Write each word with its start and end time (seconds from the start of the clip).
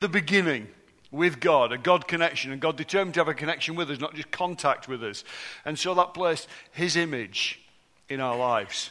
the 0.00 0.08
beginning 0.08 0.66
with 1.10 1.40
God, 1.40 1.72
a 1.72 1.78
God 1.78 2.08
connection, 2.08 2.52
and 2.52 2.60
God 2.60 2.76
determined 2.76 3.14
to 3.14 3.20
have 3.20 3.28
a 3.28 3.34
connection 3.34 3.74
with 3.74 3.90
us, 3.90 4.00
not 4.00 4.14
just 4.14 4.30
contact 4.30 4.88
with 4.88 5.04
us. 5.04 5.24
And 5.64 5.78
so 5.78 5.94
that 5.94 6.14
placed 6.14 6.48
His 6.72 6.96
image 6.96 7.60
in 8.08 8.20
our 8.20 8.36
lives. 8.36 8.90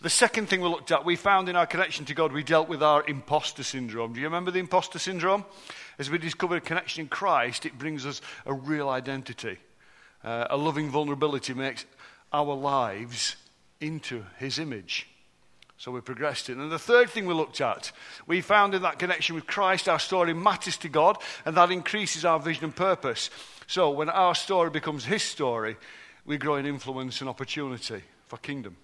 The 0.00 0.10
second 0.10 0.48
thing 0.48 0.60
we 0.60 0.68
looked 0.68 0.92
at, 0.92 1.04
we 1.04 1.16
found 1.16 1.48
in 1.48 1.56
our 1.56 1.66
connection 1.66 2.04
to 2.06 2.14
God, 2.14 2.32
we 2.32 2.42
dealt 2.42 2.68
with 2.68 2.82
our 2.82 3.04
imposter 3.08 3.62
syndrome. 3.62 4.12
Do 4.12 4.20
you 4.20 4.26
remember 4.26 4.50
the 4.50 4.58
imposter 4.58 4.98
syndrome? 4.98 5.44
As 5.98 6.10
we 6.10 6.18
discover 6.18 6.56
a 6.56 6.60
connection 6.60 7.02
in 7.02 7.08
Christ, 7.08 7.66
it 7.66 7.78
brings 7.78 8.04
us 8.04 8.20
a 8.46 8.52
real 8.52 8.88
identity. 8.88 9.58
Uh, 10.22 10.46
a 10.50 10.56
loving 10.56 10.90
vulnerability 10.90 11.54
makes 11.54 11.84
our 12.32 12.54
lives 12.54 13.36
into 13.80 14.24
His 14.38 14.58
image. 14.58 15.08
So 15.76 15.90
we 15.90 16.00
progressed 16.00 16.48
it. 16.48 16.56
And 16.56 16.70
the 16.70 16.78
third 16.78 17.10
thing 17.10 17.26
we 17.26 17.34
looked 17.34 17.60
at, 17.60 17.92
we 18.26 18.40
found 18.40 18.74
in 18.74 18.82
that 18.82 18.98
connection 18.98 19.34
with 19.34 19.46
Christ, 19.46 19.88
our 19.88 19.98
story 19.98 20.32
matters 20.32 20.76
to 20.78 20.88
God, 20.88 21.18
and 21.44 21.56
that 21.56 21.70
increases 21.70 22.24
our 22.24 22.38
vision 22.38 22.64
and 22.64 22.76
purpose. 22.76 23.28
So 23.66 23.90
when 23.90 24.08
our 24.08 24.34
story 24.34 24.70
becomes 24.70 25.04
His 25.04 25.22
story, 25.22 25.76
we 26.24 26.38
grow 26.38 26.56
in 26.56 26.66
influence 26.66 27.20
and 27.20 27.28
opportunity 27.28 28.02
for 28.26 28.38
kingdom. 28.38 28.76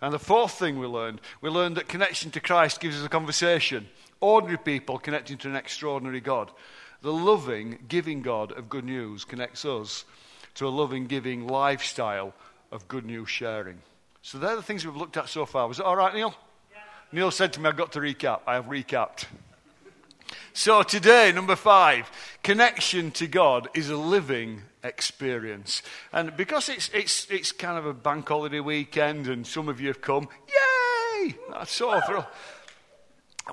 And 0.00 0.14
the 0.14 0.18
fourth 0.18 0.52
thing 0.52 0.78
we 0.78 0.86
learned, 0.86 1.20
we 1.40 1.50
learned 1.50 1.76
that 1.76 1.88
connection 1.88 2.30
to 2.32 2.40
Christ 2.40 2.80
gives 2.80 2.98
us 2.98 3.04
a 3.04 3.10
conversation. 3.10 3.88
Ordinary 4.20 4.58
people 4.58 4.98
connecting 4.98 5.36
to 5.38 5.48
an 5.48 5.56
extraordinary 5.56 6.20
God. 6.20 6.50
The 7.02 7.12
loving, 7.12 7.78
giving 7.88 8.22
God 8.22 8.52
of 8.52 8.70
good 8.70 8.84
news 8.84 9.24
connects 9.24 9.64
us 9.64 10.04
to 10.54 10.66
a 10.66 10.70
loving, 10.70 11.06
giving 11.06 11.46
lifestyle 11.46 12.32
of 12.72 12.88
good 12.88 13.04
news 13.04 13.28
sharing. 13.28 13.78
So 14.24 14.38
they're 14.38 14.56
the 14.56 14.62
things 14.62 14.86
we've 14.86 14.96
looked 14.96 15.18
at 15.18 15.28
so 15.28 15.44
far. 15.44 15.68
Was 15.68 15.80
it 15.80 15.84
all 15.84 15.96
right, 15.96 16.14
Neil? 16.14 16.34
Yeah. 16.72 16.78
Neil 17.12 17.30
said 17.30 17.52
to 17.52 17.60
me, 17.60 17.68
I've 17.68 17.76
got 17.76 17.92
to 17.92 18.00
recap. 18.00 18.40
I 18.46 18.54
have 18.54 18.64
recapped. 18.64 19.26
So 20.54 20.82
today, 20.82 21.30
number 21.30 21.54
five, 21.54 22.10
connection 22.42 23.10
to 23.12 23.26
God 23.26 23.68
is 23.74 23.90
a 23.90 23.98
living 23.98 24.62
experience. 24.82 25.82
And 26.10 26.34
because 26.38 26.70
it's, 26.70 26.88
it's, 26.94 27.30
it's 27.30 27.52
kind 27.52 27.76
of 27.76 27.84
a 27.84 27.92
bank 27.92 28.26
holiday 28.26 28.60
weekend 28.60 29.28
and 29.28 29.46
some 29.46 29.68
of 29.68 29.78
you 29.78 29.88
have 29.88 30.00
come, 30.00 30.26
yay! 30.48 31.34
That's 31.50 31.72
so 31.72 32.00
thrilled. 32.00 32.24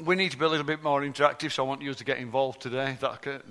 We 0.05 0.15
need 0.15 0.31
to 0.31 0.37
be 0.37 0.45
a 0.45 0.47
little 0.47 0.65
bit 0.65 0.81
more 0.81 1.01
interactive, 1.01 1.51
so 1.51 1.65
I 1.65 1.67
want 1.67 1.81
you 1.81 1.93
to 1.93 2.03
get 2.05 2.17
involved 2.17 2.61
today. 2.61 2.97
That, 3.01 3.43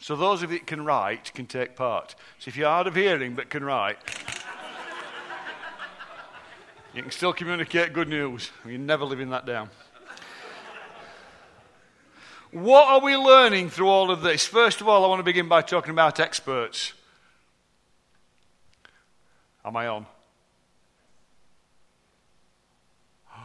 so 0.00 0.16
those 0.16 0.42
of 0.42 0.50
you 0.50 0.58
that 0.58 0.66
can 0.66 0.84
write 0.84 1.32
can 1.34 1.46
take 1.46 1.76
part. 1.76 2.16
So 2.40 2.48
if 2.48 2.56
you're 2.56 2.68
hard 2.68 2.88
of 2.88 2.96
hearing 2.96 3.34
but 3.34 3.48
can 3.48 3.62
write, 3.62 3.98
you 6.94 7.02
can 7.02 7.10
still 7.10 7.32
communicate 7.32 7.92
good 7.92 8.08
news. 8.08 8.50
You're 8.66 8.78
never 8.78 9.04
living 9.04 9.30
that 9.30 9.46
down. 9.46 9.70
What 12.52 12.88
are 12.88 13.00
we 13.00 13.16
learning 13.16 13.70
through 13.70 13.88
all 13.88 14.10
of 14.10 14.22
this? 14.22 14.44
First 14.44 14.80
of 14.80 14.88
all, 14.88 15.04
I 15.04 15.08
want 15.08 15.20
to 15.20 15.24
begin 15.24 15.48
by 15.48 15.62
talking 15.62 15.92
about 15.92 16.18
experts. 16.18 16.94
Am 19.64 19.76
I 19.76 19.86
on? 19.86 20.06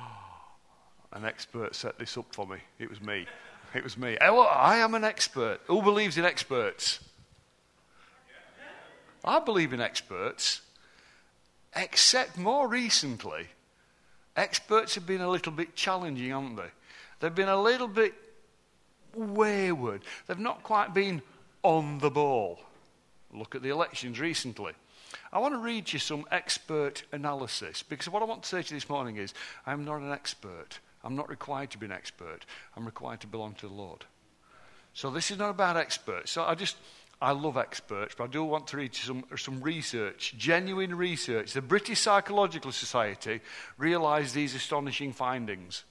An 1.14 1.23
expert 1.23 1.76
set 1.76 2.00
this 2.00 2.18
up 2.18 2.34
for 2.34 2.48
me. 2.48 2.58
It 2.80 2.90
was 2.90 3.00
me. 3.00 3.28
It 3.76 3.84
was 3.84 3.96
me. 3.96 4.18
I 4.18 4.78
am 4.78 4.96
an 4.96 5.04
expert. 5.04 5.60
Who 5.66 5.82
believes 5.82 6.18
in 6.18 6.23
experts? 6.23 7.00
I 9.23 9.40
believe 9.40 9.73
in 9.73 9.82
experts. 9.82 10.62
Except 11.76 12.38
more 12.38 12.68
recently, 12.68 13.48
experts 14.36 14.95
have 14.95 15.06
been 15.06 15.22
a 15.22 15.30
little 15.30 15.52
bit 15.52 15.76
challenging, 15.76 16.30
haven't 16.30 16.56
they? 16.56 16.70
They've 17.20 17.36
been 17.36 17.50
a 17.50 17.62
little 17.62 17.88
bit 17.88 18.14
wayward. 19.14 20.04
They've 20.28 20.40
not 20.40 20.64
quite 20.64 20.94
been 20.94 21.22
on 21.64 22.00
the 22.00 22.09
ball. 22.09 22.59
Look 23.34 23.56
at 23.56 23.62
the 23.62 23.70
elections 23.70 24.20
recently. 24.20 24.73
I 25.32 25.40
want 25.40 25.54
to 25.54 25.59
read 25.59 25.92
you 25.92 26.00
some 26.00 26.26
expert 26.32 27.04
analysis 27.11 27.83
because 27.83 28.10
what 28.10 28.22
I 28.22 28.26
want 28.26 28.44
to 28.44 28.49
say 28.49 28.61
to 28.61 28.73
you 28.73 28.80
this 28.80 28.89
morning 28.89 29.17
is 29.17 29.33
I'm 29.66 29.83
not 29.86 30.02
an 30.02 30.11
expert. 30.11 30.80
I'm 31.04 31.16
not 31.16 31.30
required 31.30 31.72
to 31.72 31.78
be 31.78 31.86
an 31.86 31.92
expert. 31.92 32.45
I'm 32.76 32.86
required 32.86 33.22
to 33.22 33.28
belong 33.28 33.54
to 33.55 33.67
the 33.67 33.73
Lord. 33.73 34.05
So 34.94 35.11
this 35.11 35.30
is 35.30 35.38
not 35.38 35.49
about 35.49 35.78
experts. 35.78 36.32
So 36.32 36.44
I 36.44 36.55
just 36.55 36.78
I 37.25 37.31
love 37.31 37.58
experts, 37.58 38.13
but 38.15 38.25
I 38.25 38.27
do 38.27 38.43
want 38.43 38.67
to 38.67 38.77
read 38.77 38.93
some, 38.93 39.23
some 39.36 39.59
research, 39.59 40.36
genuine 40.37 40.93
research. 40.93 41.53
The 41.53 41.61
British 41.63 42.02
Psychological 42.02 42.71
Society 42.71 43.41
realised 43.80 44.36
these 44.36 44.53
astonishing 44.53 45.11
findings. 45.11 45.86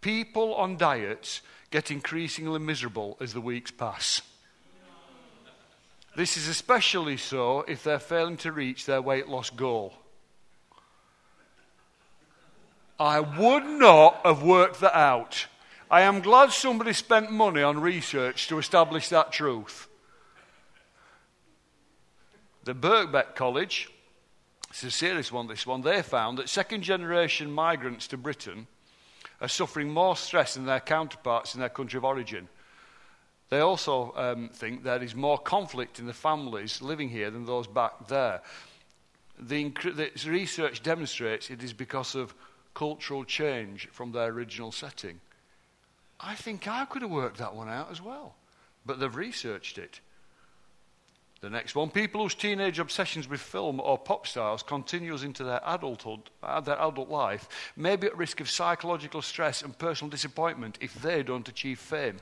People 0.00 0.54
on 0.54 0.78
diets 0.78 1.42
get 1.70 1.90
increasingly 1.90 2.60
miserable 2.60 3.18
as 3.20 3.34
the 3.34 3.42
weeks 3.42 3.70
pass. 3.70 4.22
This 6.16 6.38
is 6.38 6.48
especially 6.48 7.18
so 7.18 7.66
if 7.68 7.84
they're 7.84 7.98
failing 7.98 8.38
to 8.38 8.50
reach 8.50 8.86
their 8.86 9.02
weight 9.02 9.28
loss 9.28 9.50
goal. 9.50 9.92
I 12.98 13.20
would 13.20 13.66
not 13.66 14.22
have 14.24 14.42
worked 14.42 14.80
that 14.80 14.96
out. 14.96 15.44
I 15.90 16.00
am 16.00 16.22
glad 16.22 16.52
somebody 16.52 16.94
spent 16.94 17.30
money 17.30 17.62
on 17.62 17.82
research 17.82 18.48
to 18.48 18.56
establish 18.56 19.10
that 19.10 19.30
truth. 19.30 19.88
The 22.64 22.74
Birkbeck 22.74 23.34
College, 23.34 23.90
it's 24.70 24.82
a 24.84 24.90
serious 24.90 25.32
one, 25.32 25.46
this 25.46 25.66
one, 25.66 25.80
they 25.80 26.02
found 26.02 26.38
that 26.38 26.48
second 26.48 26.82
generation 26.82 27.50
migrants 27.50 28.08
to 28.08 28.16
Britain 28.16 28.66
are 29.40 29.48
suffering 29.48 29.90
more 29.90 30.16
stress 30.16 30.54
than 30.54 30.66
their 30.66 30.80
counterparts 30.80 31.54
in 31.54 31.60
their 31.60 31.68
country 31.68 31.96
of 31.96 32.04
origin. 32.04 32.48
They 33.50 33.60
also 33.60 34.12
um, 34.16 34.50
think 34.52 34.82
there 34.82 35.02
is 35.02 35.14
more 35.14 35.38
conflict 35.38 35.98
in 35.98 36.06
the 36.06 36.12
families 36.12 36.82
living 36.82 37.08
here 37.08 37.30
than 37.30 37.46
those 37.46 37.66
back 37.66 38.08
there. 38.08 38.42
The, 39.38 39.70
the 39.84 40.10
research 40.26 40.82
demonstrates 40.82 41.48
it 41.48 41.62
is 41.62 41.72
because 41.72 42.14
of 42.14 42.34
cultural 42.74 43.24
change 43.24 43.88
from 43.90 44.12
their 44.12 44.28
original 44.28 44.72
setting. 44.72 45.20
I 46.20 46.34
think 46.34 46.66
I 46.68 46.84
could 46.84 47.02
have 47.02 47.10
worked 47.10 47.38
that 47.38 47.54
one 47.54 47.68
out 47.68 47.90
as 47.90 48.02
well, 48.02 48.34
but 48.84 48.98
they've 48.98 49.14
researched 49.14 49.78
it. 49.78 50.00
The 51.40 51.50
next 51.50 51.76
one 51.76 51.90
people 51.90 52.22
whose 52.22 52.34
teenage 52.34 52.80
obsessions 52.80 53.28
with 53.28 53.40
film 53.40 53.80
or 53.80 53.96
pop 53.96 54.26
stars 54.26 54.64
continues 54.64 55.22
into 55.22 55.44
their 55.44 55.60
adulthood, 55.64 56.30
uh, 56.42 56.60
their 56.60 56.80
adult 56.80 57.08
life, 57.08 57.48
may 57.76 57.94
be 57.94 58.08
at 58.08 58.16
risk 58.16 58.40
of 58.40 58.50
psychological 58.50 59.22
stress 59.22 59.62
and 59.62 59.78
personal 59.78 60.10
disappointment 60.10 60.78
if 60.80 60.94
they 60.94 61.22
don't 61.22 61.48
achieve 61.48 61.78
fame. 61.78 62.16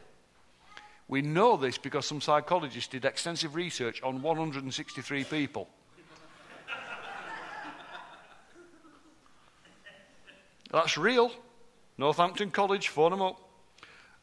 We 1.08 1.22
know 1.22 1.56
this 1.56 1.78
because 1.78 2.04
some 2.04 2.20
psychologists 2.20 2.90
did 2.90 3.06
extensive 3.06 3.54
research 3.54 4.02
on 4.02 4.20
163 4.20 5.24
people. 5.24 5.68
That's 10.72 10.98
real. 10.98 11.30
Northampton 11.96 12.50
College, 12.50 12.88
phone 12.88 13.12
them 13.12 13.22
up. 13.22 13.40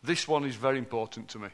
This 0.04 0.28
one 0.28 0.44
is 0.44 0.56
very 0.56 0.78
important 0.78 1.30
to 1.30 1.40
me. 1.40 1.48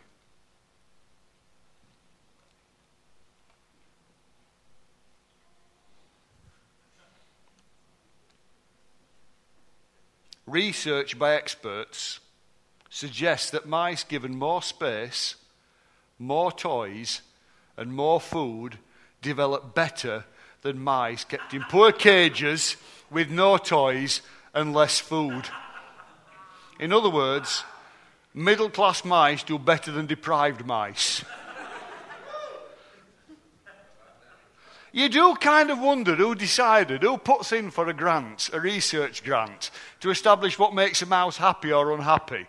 Research 10.49 11.17
by 11.17 11.35
experts 11.35 12.19
suggests 12.89 13.51
that 13.51 13.67
mice 13.67 14.03
given 14.03 14.35
more 14.37 14.61
space, 14.61 15.35
more 16.17 16.51
toys, 16.51 17.21
and 17.77 17.93
more 17.93 18.19
food 18.19 18.77
develop 19.21 19.73
better 19.75 20.25
than 20.61 20.79
mice 20.79 21.23
kept 21.23 21.53
in 21.53 21.63
poor 21.63 21.91
cages 21.91 22.75
with 23.09 23.29
no 23.29 23.57
toys 23.57 24.21
and 24.53 24.73
less 24.73 24.99
food. 24.99 25.45
In 26.79 26.91
other 26.91 27.09
words, 27.09 27.63
middle 28.33 28.69
class 28.69 29.05
mice 29.05 29.43
do 29.43 29.57
better 29.57 29.91
than 29.91 30.05
deprived 30.05 30.65
mice. 30.65 31.23
You 34.91 35.07
do 35.07 35.35
kind 35.35 35.69
of 35.69 35.79
wonder 35.79 36.15
who 36.15 36.33
decided, 36.33 37.03
who 37.03 37.17
puts 37.17 37.51
in 37.51 37.69
for 37.69 37.87
a 37.87 37.93
grant, 37.93 38.49
a 38.53 38.59
research 38.59 39.23
grant, 39.23 39.69
to 39.99 40.09
establish 40.09 40.57
what 40.57 40.73
makes 40.73 41.01
a 41.01 41.05
mouse 41.05 41.37
happy 41.37 41.71
or 41.71 41.93
unhappy. 41.93 42.47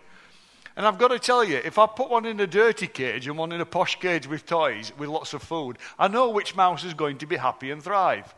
And 0.75 0.87
I've 0.87 0.97
got 0.97 1.09
to 1.09 1.19
tell 1.19 1.43
you, 1.43 1.57
if 1.57 1.77
I 1.77 1.85
put 1.85 2.09
one 2.09 2.25
in 2.25 2.39
a 2.39 2.47
dirty 2.47 2.87
cage 2.87 3.27
and 3.27 3.37
one 3.37 3.51
in 3.51 3.61
a 3.61 3.65
posh 3.65 3.99
cage 3.99 4.25
with 4.25 4.45
toys, 4.45 4.91
with 4.97 5.09
lots 5.09 5.33
of 5.33 5.43
food, 5.43 5.77
I 5.99 6.07
know 6.07 6.29
which 6.29 6.55
mouse 6.55 6.83
is 6.83 6.93
going 6.93 7.19
to 7.19 7.25
be 7.25 7.37
happy 7.37 7.69
and 7.69 7.83
thrive. 7.83 8.33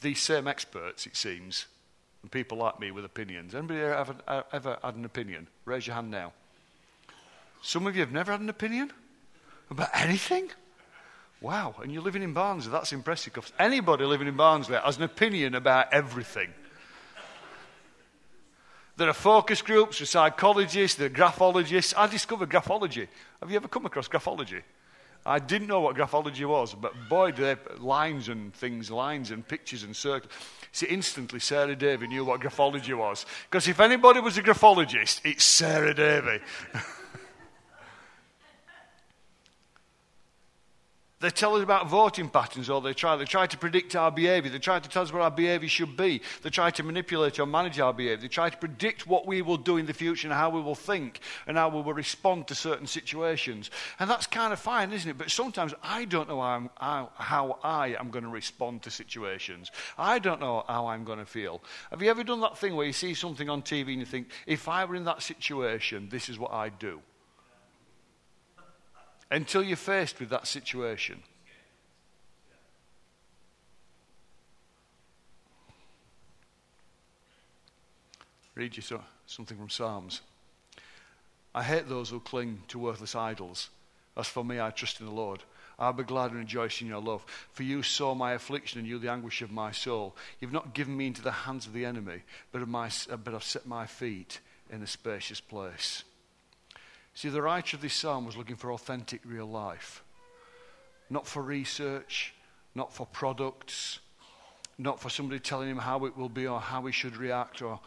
These 0.00 0.20
same 0.20 0.48
experts, 0.48 1.06
it 1.06 1.16
seems, 1.16 1.66
and 2.22 2.30
people 2.30 2.58
like 2.58 2.80
me 2.80 2.90
with 2.90 3.04
opinions. 3.04 3.54
Anybody 3.54 3.80
ever, 3.80 4.16
ever 4.52 4.78
had 4.82 4.94
an 4.94 5.04
opinion? 5.04 5.48
Raise 5.64 5.86
your 5.86 5.94
hand 5.94 6.10
now. 6.10 6.32
Some 7.62 7.86
of 7.86 7.94
you 7.94 8.00
have 8.00 8.12
never 8.12 8.32
had 8.32 8.40
an 8.40 8.48
opinion 8.48 8.92
about 9.70 9.88
anything? 9.94 10.50
Wow, 11.40 11.76
and 11.82 11.92
you're 11.92 12.02
living 12.02 12.22
in 12.22 12.32
Barnsley. 12.32 12.70
That's 12.70 12.92
impressive. 12.92 13.32
Because 13.32 13.52
anybody 13.58 14.04
living 14.04 14.28
in 14.28 14.36
Barnsley 14.36 14.76
has 14.76 14.96
an 14.96 15.04
opinion 15.04 15.54
about 15.54 15.92
everything. 15.92 16.52
There 18.96 19.08
are 19.08 19.14
focus 19.14 19.62
groups 19.62 19.98
for 19.98 20.06
psychologists, 20.06 20.98
there 20.98 21.06
are 21.06 21.10
graphologists. 21.10 21.94
I 21.96 22.08
discovered 22.08 22.50
graphology. 22.50 23.08
Have 23.40 23.50
you 23.50 23.56
ever 23.56 23.68
come 23.68 23.86
across 23.86 24.06
graphology? 24.06 24.62
I 25.24 25.38
didn't 25.38 25.68
know 25.68 25.80
what 25.80 25.96
graphology 25.96 26.44
was, 26.44 26.74
but 26.74 26.92
boy, 27.08 27.32
they 27.32 27.56
lines 27.78 28.28
and 28.28 28.52
things, 28.54 28.90
lines 28.90 29.30
and 29.30 29.46
pictures 29.46 29.84
and 29.84 29.94
circles. 29.94 30.32
See, 30.72 30.86
instantly 30.86 31.38
Sarah 31.38 31.76
Davy 31.76 32.08
knew 32.08 32.24
what 32.24 32.40
graphology 32.40 32.96
was. 32.96 33.24
Because 33.48 33.68
if 33.68 33.78
anybody 33.78 34.20
was 34.20 34.36
a 34.36 34.42
graphologist, 34.42 35.20
it's 35.24 35.44
Sarah 35.44 35.94
Davy. 35.94 36.40
They 41.22 41.30
tell 41.30 41.54
us 41.54 41.62
about 41.62 41.88
voting 41.88 42.28
patterns, 42.28 42.68
or 42.68 42.80
they 42.80 42.94
try, 42.94 43.14
they 43.14 43.24
try 43.24 43.46
to 43.46 43.56
predict 43.56 43.94
our 43.94 44.10
behavior. 44.10 44.50
They 44.50 44.58
try 44.58 44.80
to 44.80 44.88
tell 44.88 45.04
us 45.04 45.12
what 45.12 45.22
our 45.22 45.30
behavior 45.30 45.68
should 45.68 45.96
be. 45.96 46.20
They 46.42 46.50
try 46.50 46.72
to 46.72 46.82
manipulate 46.82 47.38
or 47.38 47.46
manage 47.46 47.78
our 47.78 47.94
behavior. 47.94 48.22
They 48.22 48.26
try 48.26 48.50
to 48.50 48.56
predict 48.56 49.06
what 49.06 49.24
we 49.24 49.40
will 49.40 49.56
do 49.56 49.76
in 49.76 49.86
the 49.86 49.92
future 49.92 50.26
and 50.26 50.34
how 50.34 50.50
we 50.50 50.60
will 50.60 50.74
think 50.74 51.20
and 51.46 51.56
how 51.56 51.68
we 51.68 51.80
will 51.80 51.94
respond 51.94 52.48
to 52.48 52.56
certain 52.56 52.88
situations. 52.88 53.70
And 54.00 54.10
that's 54.10 54.26
kind 54.26 54.52
of 54.52 54.58
fine, 54.58 54.92
isn't 54.92 55.08
it? 55.08 55.16
But 55.16 55.30
sometimes 55.30 55.74
I 55.80 56.06
don't 56.06 56.28
know 56.28 56.40
how, 56.40 56.70
how, 56.74 57.10
how 57.14 57.58
I 57.62 57.94
am 58.00 58.10
going 58.10 58.24
to 58.24 58.30
respond 58.30 58.82
to 58.82 58.90
situations. 58.90 59.70
I 59.96 60.18
don't 60.18 60.40
know 60.40 60.64
how 60.66 60.88
I'm 60.88 61.04
going 61.04 61.20
to 61.20 61.24
feel. 61.24 61.62
Have 61.92 62.02
you 62.02 62.10
ever 62.10 62.24
done 62.24 62.40
that 62.40 62.58
thing 62.58 62.74
where 62.74 62.86
you 62.86 62.92
see 62.92 63.14
something 63.14 63.48
on 63.48 63.62
TV 63.62 63.90
and 63.90 64.00
you 64.00 64.06
think, 64.06 64.26
if 64.44 64.66
I 64.66 64.84
were 64.84 64.96
in 64.96 65.04
that 65.04 65.22
situation, 65.22 66.08
this 66.10 66.28
is 66.28 66.36
what 66.36 66.52
I'd 66.52 66.80
do? 66.80 67.00
Until 69.32 69.62
you're 69.62 69.76
faced 69.76 70.20
with 70.20 70.28
that 70.28 70.46
situation. 70.46 71.22
Read 78.54 78.76
you 78.76 78.82
something 79.26 79.56
from 79.56 79.70
Psalms. 79.70 80.20
I 81.54 81.62
hate 81.62 81.88
those 81.88 82.10
who 82.10 82.20
cling 82.20 82.62
to 82.68 82.78
worthless 82.78 83.14
idols. 83.14 83.70
As 84.18 84.26
for 84.26 84.44
me, 84.44 84.60
I 84.60 84.68
trust 84.68 85.00
in 85.00 85.06
the 85.06 85.12
Lord. 85.12 85.42
I'll 85.78 85.94
be 85.94 86.02
glad 86.02 86.32
and 86.32 86.40
rejoice 86.40 86.82
in 86.82 86.88
your 86.88 87.00
love. 87.00 87.24
For 87.52 87.62
you 87.62 87.82
saw 87.82 88.14
my 88.14 88.32
affliction 88.32 88.80
and 88.80 88.88
you 88.88 88.98
the 88.98 89.10
anguish 89.10 89.40
of 89.40 89.50
my 89.50 89.72
soul. 89.72 90.14
You've 90.40 90.52
not 90.52 90.74
given 90.74 90.94
me 90.94 91.06
into 91.06 91.22
the 91.22 91.32
hands 91.32 91.66
of 91.66 91.72
the 91.72 91.86
enemy, 91.86 92.20
but, 92.52 92.68
my, 92.68 92.90
but 93.24 93.34
I've 93.34 93.42
set 93.42 93.64
my 93.64 93.86
feet 93.86 94.40
in 94.70 94.82
a 94.82 94.86
spacious 94.86 95.40
place. 95.40 96.04
See, 97.14 97.28
the 97.28 97.42
writer 97.42 97.76
of 97.76 97.82
this 97.82 97.94
psalm 97.94 98.24
was 98.24 98.36
looking 98.36 98.56
for 98.56 98.72
authentic 98.72 99.20
real 99.24 99.46
life. 99.46 100.02
Not 101.10 101.26
for 101.26 101.42
research, 101.42 102.34
not 102.74 102.92
for 102.92 103.06
products, 103.06 104.00
not 104.78 105.00
for 105.00 105.10
somebody 105.10 105.38
telling 105.38 105.68
him 105.68 105.78
how 105.78 106.06
it 106.06 106.16
will 106.16 106.28
be 106.28 106.46
or 106.46 106.60
how 106.60 106.86
he 106.86 106.92
should 106.92 107.16
react 107.16 107.60
or 107.60 107.80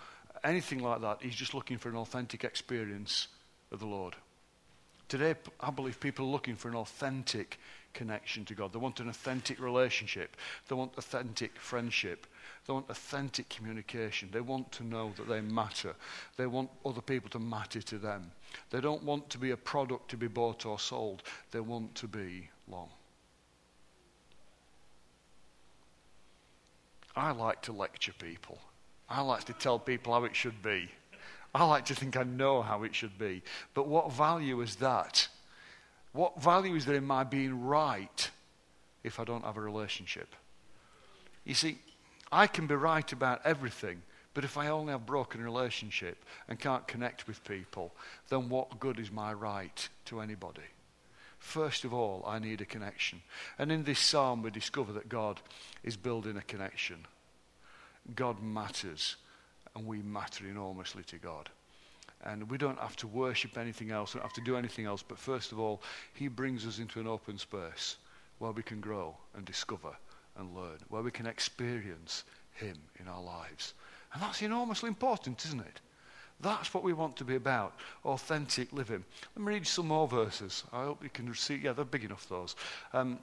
anything 0.43 0.79
like 0.79 1.01
that. 1.01 1.21
He's 1.21 1.35
just 1.35 1.53
looking 1.53 1.77
for 1.77 1.89
an 1.89 1.95
authentic 1.95 2.43
experience 2.43 3.27
of 3.71 3.79
the 3.79 3.87
Lord. 3.87 4.15
Today, 5.07 5.35
I 5.59 5.71
believe 5.71 5.99
people 5.99 6.25
are 6.27 6.31
looking 6.31 6.55
for 6.55 6.69
an 6.69 6.75
authentic 6.75 7.59
connection 7.93 8.45
to 8.45 8.53
God. 8.55 8.73
They 8.73 8.79
want 8.79 8.99
an 8.99 9.09
authentic 9.09 9.59
relationship. 9.59 10.35
They 10.67 10.75
want 10.75 10.97
authentic 10.97 11.57
friendship. 11.57 12.27
They 12.65 12.73
want 12.73 12.89
authentic 12.89 13.47
communication. 13.49 14.29
They 14.31 14.41
want 14.41 14.71
to 14.73 14.83
know 14.83 15.13
that 15.17 15.27
they 15.27 15.41
matter. 15.41 15.95
They 16.35 16.47
want 16.47 16.69
other 16.83 17.01
people 17.01 17.29
to 17.31 17.39
matter 17.39 17.81
to 17.81 17.97
them. 17.99 18.31
They 18.71 18.81
don't 18.81 19.03
want 19.03 19.29
to 19.31 19.37
be 19.37 19.51
a 19.51 19.57
product 19.57 20.09
to 20.09 20.17
be 20.17 20.27
bought 20.27 20.65
or 20.65 20.79
sold. 20.79 21.21
They 21.51 21.59
want 21.59 21.93
to 21.95 22.07
be 22.07 22.49
long. 22.67 22.89
I 27.15 27.31
like 27.31 27.61
to 27.63 27.71
lecture 27.71 28.13
people. 28.13 28.57
I 29.07 29.21
like 29.21 29.43
to 29.45 29.53
tell 29.53 29.77
people 29.77 30.13
how 30.13 30.23
it 30.23 30.35
should 30.35 30.61
be. 30.63 30.89
I 31.53 31.63
like 31.63 31.85
to 31.85 31.95
think 31.95 32.17
I 32.17 32.23
know 32.23 32.61
how 32.61 32.83
it 32.83 32.95
should 32.95 33.17
be. 33.17 33.43
But 33.75 33.87
what 33.87 34.11
value 34.11 34.59
is 34.61 34.75
that? 34.77 35.27
What 36.11 36.41
value 36.41 36.75
is 36.75 36.85
there 36.85 36.95
in 36.95 37.05
my 37.05 37.23
being 37.23 37.63
right 37.63 38.29
if 39.03 39.19
I 39.19 39.23
don't 39.23 39.45
have 39.45 39.55
a 39.55 39.61
relationship? 39.61 40.35
You 41.45 41.53
see, 41.53 41.77
I 42.35 42.47
can 42.47 42.67
be 42.67 42.75
right 42.75 43.09
about 43.13 43.45
everything, 43.45 44.01
but 44.33 44.43
if 44.43 44.57
I 44.57 44.67
only 44.67 44.91
have 44.91 45.05
broken 45.05 45.41
relationship 45.41 46.25
and 46.49 46.59
can't 46.59 46.85
connect 46.85 47.27
with 47.27 47.45
people, 47.45 47.93
then 48.27 48.49
what 48.49 48.77
good 48.77 48.99
is 48.99 49.09
my 49.09 49.31
right 49.31 49.87
to 50.07 50.19
anybody? 50.19 50.67
First 51.39 51.85
of 51.85 51.93
all, 51.93 52.25
I 52.27 52.39
need 52.39 52.59
a 52.59 52.65
connection. 52.65 53.21
And 53.57 53.71
in 53.71 53.85
this 53.85 53.99
psalm, 53.99 54.41
we 54.41 54.51
discover 54.51 54.91
that 54.91 55.07
God 55.07 55.39
is 55.81 55.95
building 55.95 56.35
a 56.35 56.41
connection. 56.41 57.07
God 58.13 58.43
matters, 58.43 59.15
and 59.73 59.85
we 59.85 60.01
matter 60.01 60.45
enormously 60.45 61.03
to 61.03 61.17
God. 61.17 61.49
And 62.21 62.51
we 62.51 62.57
don't 62.57 62.79
have 62.79 62.97
to 62.97 63.07
worship 63.07 63.57
anything 63.57 63.91
else, 63.91 64.13
we 64.13 64.19
don't 64.19 64.27
have 64.27 64.33
to 64.33 64.41
do 64.41 64.57
anything 64.57 64.85
else, 64.85 65.05
but 65.07 65.19
first 65.19 65.53
of 65.53 65.59
all, 65.61 65.81
He 66.13 66.27
brings 66.27 66.67
us 66.67 66.79
into 66.79 66.99
an 66.99 67.07
open 67.07 67.37
space 67.37 67.95
where 68.39 68.51
we 68.51 68.61
can 68.61 68.81
grow 68.81 69.15
and 69.37 69.45
discover 69.45 69.95
and 70.37 70.55
learn, 70.55 70.77
where 70.89 71.01
we 71.01 71.11
can 71.11 71.25
experience 71.25 72.23
Him 72.53 72.77
in 72.99 73.07
our 73.07 73.21
lives. 73.21 73.73
And 74.13 74.21
that's 74.21 74.41
enormously 74.41 74.87
important, 74.87 75.45
isn't 75.45 75.59
it? 75.59 75.81
That's 76.41 76.73
what 76.73 76.83
we 76.83 76.93
want 76.93 77.15
to 77.17 77.23
be 77.23 77.35
about 77.35 77.73
authentic 78.03 78.73
living. 78.73 79.03
Let 79.35 79.45
me 79.45 79.53
read 79.53 79.59
you 79.59 79.65
some 79.65 79.87
more 79.87 80.07
verses. 80.07 80.63
I 80.73 80.83
hope 80.83 81.03
you 81.03 81.09
can 81.09 81.33
see. 81.33 81.55
Yeah, 81.55 81.73
they're 81.73 81.85
big 81.85 82.03
enough, 82.03 82.27
those. 82.27 82.55
Um, 82.93 83.19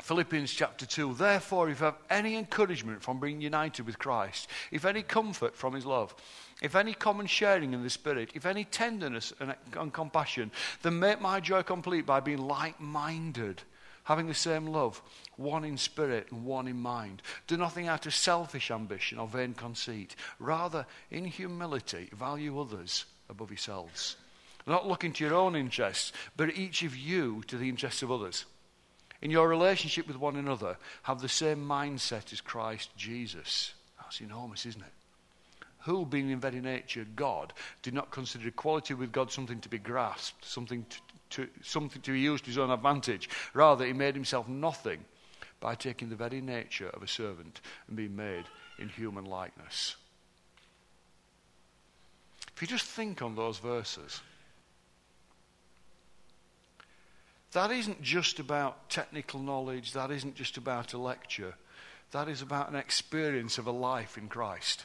Philippians 0.00 0.50
chapter 0.52 0.86
2. 0.86 1.14
Therefore, 1.14 1.68
if 1.68 1.80
you 1.80 1.84
have 1.84 1.98
any 2.08 2.36
encouragement 2.36 3.02
from 3.02 3.20
being 3.20 3.40
united 3.40 3.84
with 3.84 3.98
Christ, 3.98 4.48
if 4.70 4.84
any 4.84 5.02
comfort 5.02 5.54
from 5.54 5.74
his 5.74 5.84
love, 5.84 6.14
if 6.62 6.74
any 6.74 6.94
common 6.94 7.26
sharing 7.26 7.74
in 7.74 7.82
the 7.82 7.90
Spirit, 7.90 8.30
if 8.34 8.46
any 8.46 8.64
tenderness 8.64 9.32
and, 9.40 9.54
and 9.76 9.92
compassion, 9.92 10.50
then 10.82 10.98
make 10.98 11.20
my 11.20 11.40
joy 11.40 11.62
complete 11.62 12.06
by 12.06 12.20
being 12.20 12.38
like 12.38 12.80
minded 12.80 13.62
having 14.04 14.26
the 14.26 14.34
same 14.34 14.66
love, 14.66 15.00
one 15.36 15.64
in 15.64 15.76
spirit 15.76 16.28
and 16.30 16.44
one 16.44 16.68
in 16.68 16.80
mind. 16.80 17.22
Do 17.46 17.56
nothing 17.56 17.88
out 17.88 18.06
of 18.06 18.14
selfish 18.14 18.70
ambition 18.70 19.18
or 19.18 19.26
vain 19.26 19.54
conceit. 19.54 20.16
Rather, 20.38 20.86
in 21.10 21.24
humility, 21.24 22.10
value 22.12 22.60
others 22.60 23.04
above 23.28 23.50
yourselves. 23.50 24.16
Not 24.66 24.86
looking 24.86 25.12
to 25.14 25.24
your 25.24 25.34
own 25.34 25.56
interests, 25.56 26.12
but 26.36 26.56
each 26.56 26.82
of 26.82 26.96
you 26.96 27.42
to 27.46 27.56
the 27.56 27.68
interests 27.68 28.02
of 28.02 28.12
others. 28.12 28.44
In 29.22 29.30
your 29.30 29.48
relationship 29.48 30.06
with 30.06 30.16
one 30.16 30.36
another, 30.36 30.76
have 31.02 31.20
the 31.20 31.28
same 31.28 31.66
mindset 31.66 32.32
as 32.32 32.40
Christ 32.40 32.90
Jesus. 32.96 33.74
That's 33.98 34.20
enormous, 34.20 34.66
isn't 34.66 34.80
it? 34.80 34.92
Who, 35.84 36.04
being 36.04 36.30
in 36.30 36.40
very 36.40 36.60
nature 36.60 37.06
God, 37.16 37.52
did 37.82 37.94
not 37.94 38.10
consider 38.10 38.48
equality 38.48 38.94
with 38.94 39.12
God 39.12 39.30
something 39.30 39.60
to 39.60 39.68
be 39.68 39.78
grasped, 39.78 40.44
something 40.44 40.84
to, 40.88 40.96
to, 41.30 41.48
something 41.62 42.02
to 42.02 42.12
be 42.12 42.20
used 42.20 42.44
to 42.44 42.50
his 42.50 42.58
own 42.58 42.70
advantage. 42.70 43.28
Rather, 43.54 43.86
he 43.86 43.92
made 43.92 44.14
himself 44.14 44.48
nothing 44.48 45.04
by 45.60 45.74
taking 45.74 46.08
the 46.08 46.16
very 46.16 46.40
nature 46.40 46.88
of 46.88 47.02
a 47.02 47.08
servant 47.08 47.60
and 47.86 47.96
being 47.96 48.16
made 48.16 48.44
in 48.78 48.88
human 48.88 49.24
likeness. 49.24 49.96
If 52.54 52.62
you 52.62 52.68
just 52.68 52.86
think 52.86 53.22
on 53.22 53.36
those 53.36 53.58
verses, 53.58 54.20
that 57.52 57.70
isn't 57.70 58.02
just 58.02 58.38
about 58.38 58.88
technical 58.88 59.40
knowledge, 59.40 59.92
that 59.92 60.10
isn't 60.10 60.34
just 60.34 60.56
about 60.56 60.92
a 60.92 60.98
lecture, 60.98 61.54
that 62.12 62.28
is 62.28 62.42
about 62.42 62.70
an 62.70 62.76
experience 62.76 63.58
of 63.58 63.66
a 63.66 63.72
life 63.72 64.16
in 64.16 64.28
Christ. 64.28 64.84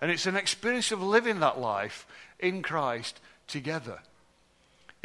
And 0.00 0.10
it's 0.10 0.26
an 0.26 0.36
experience 0.36 0.92
of 0.92 1.02
living 1.02 1.40
that 1.40 1.58
life 1.58 2.06
in 2.38 2.62
Christ 2.62 3.20
together. 3.46 4.00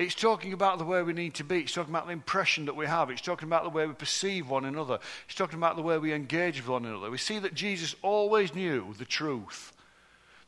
It's 0.02 0.16
talking 0.16 0.52
about 0.52 0.80
the 0.80 0.84
way 0.84 1.04
we 1.04 1.14
need 1.14 1.36
to 1.36 1.44
be. 1.44 1.60
It's 1.60 1.74
talking 1.74 1.94
about 1.94 2.08
the 2.08 2.14
impression 2.14 2.66
that 2.66 2.76
we 2.76 2.88
have. 2.88 3.12
It's 3.12 3.22
talking 3.22 3.48
about 3.48 3.64
the 3.64 3.70
way 3.70 3.86
we 3.86 3.94
perceive 3.94 4.50
one 4.50 4.66
another. 4.66 4.98
It's 5.28 5.36
talking 5.36 5.60
about 5.60 5.76
the 5.76 5.84
way 5.84 6.00
we 6.00 6.12
engage 6.12 6.58
with 6.60 6.68
one 6.68 6.86
another. 6.86 7.12
We 7.12 7.20
see 7.20 7.38
that 7.38 7.54
Jesus 7.54 7.96
always 8.02 8.56
knew 8.56 8.96
the 8.98 9.06
truth, 9.06 9.74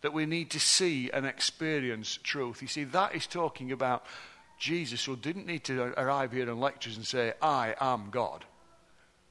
that 0.02 0.12
we 0.12 0.26
need 0.26 0.50
to 0.52 0.60
see 0.60 1.12
and 1.12 1.26
experience 1.26 2.18
truth. 2.24 2.64
You 2.64 2.68
see, 2.68 2.84
that 2.86 3.14
is 3.14 3.28
talking 3.28 3.72
about 3.72 4.06
Jesus 4.58 5.06
who 5.06 5.16
didn't 5.16 5.46
need 5.46 5.64
to 5.66 5.94
arrive 6.00 6.32
here 6.32 6.50
in 6.50 6.60
lectures 6.60 6.98
and 6.98 7.06
say, 7.06 7.34
I 7.40 7.76
am 7.80 8.10
God. 8.10 8.46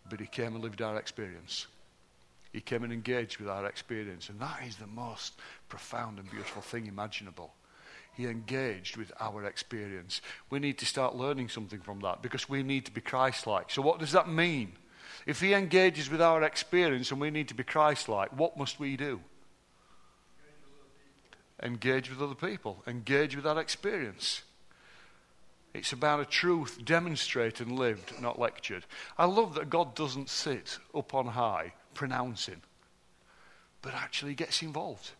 But 0.08 0.20
he 0.20 0.26
came 0.26 0.54
and 0.54 0.62
lived 0.62 0.82
our 0.82 0.98
experience. 0.98 1.66
He 2.52 2.60
came 2.60 2.84
and 2.84 2.92
engaged 2.92 3.38
with 3.38 3.48
our 3.48 3.66
experience. 3.66 4.28
And 4.28 4.38
that 4.38 4.60
is 4.66 4.76
the 4.76 4.86
most 4.86 5.34
profound 5.68 6.18
and 6.18 6.30
beautiful 6.30 6.62
thing 6.62 6.86
imaginable. 6.86 7.54
He 8.14 8.26
engaged 8.26 8.96
with 8.96 9.10
our 9.18 9.44
experience. 9.44 10.20
We 10.50 10.58
need 10.58 10.78
to 10.78 10.86
start 10.86 11.16
learning 11.16 11.48
something 11.48 11.80
from 11.80 12.00
that 12.00 12.22
because 12.22 12.48
we 12.48 12.62
need 12.62 12.84
to 12.86 12.92
be 12.92 13.00
Christ 13.00 13.46
like. 13.46 13.70
So, 13.70 13.82
what 13.82 13.98
does 13.98 14.12
that 14.12 14.28
mean? 14.28 14.72
If 15.26 15.40
He 15.40 15.54
engages 15.54 16.10
with 16.10 16.20
our 16.20 16.42
experience 16.42 17.10
and 17.10 17.20
we 17.20 17.30
need 17.30 17.48
to 17.48 17.54
be 17.54 17.64
Christ 17.64 18.08
like, 18.08 18.30
what 18.36 18.58
must 18.58 18.78
we 18.78 18.96
do? 18.96 19.20
Engage 21.62 22.10
with 22.10 22.20
other 22.20 22.34
people, 22.34 22.82
engage 22.86 23.34
with 23.34 23.44
that 23.44 23.56
experience. 23.56 24.42
It's 25.74 25.92
about 25.92 26.20
a 26.20 26.26
truth 26.26 26.84
demonstrated 26.84 27.66
and 27.66 27.78
lived, 27.78 28.20
not 28.20 28.38
lectured. 28.38 28.84
I 29.16 29.24
love 29.24 29.54
that 29.54 29.70
God 29.70 29.94
doesn't 29.94 30.28
sit 30.28 30.78
up 30.94 31.14
on 31.14 31.26
high 31.26 31.72
pronouncing, 31.94 32.60
but 33.80 33.94
actually 33.94 34.34
gets 34.34 34.60
involved. 34.60 35.12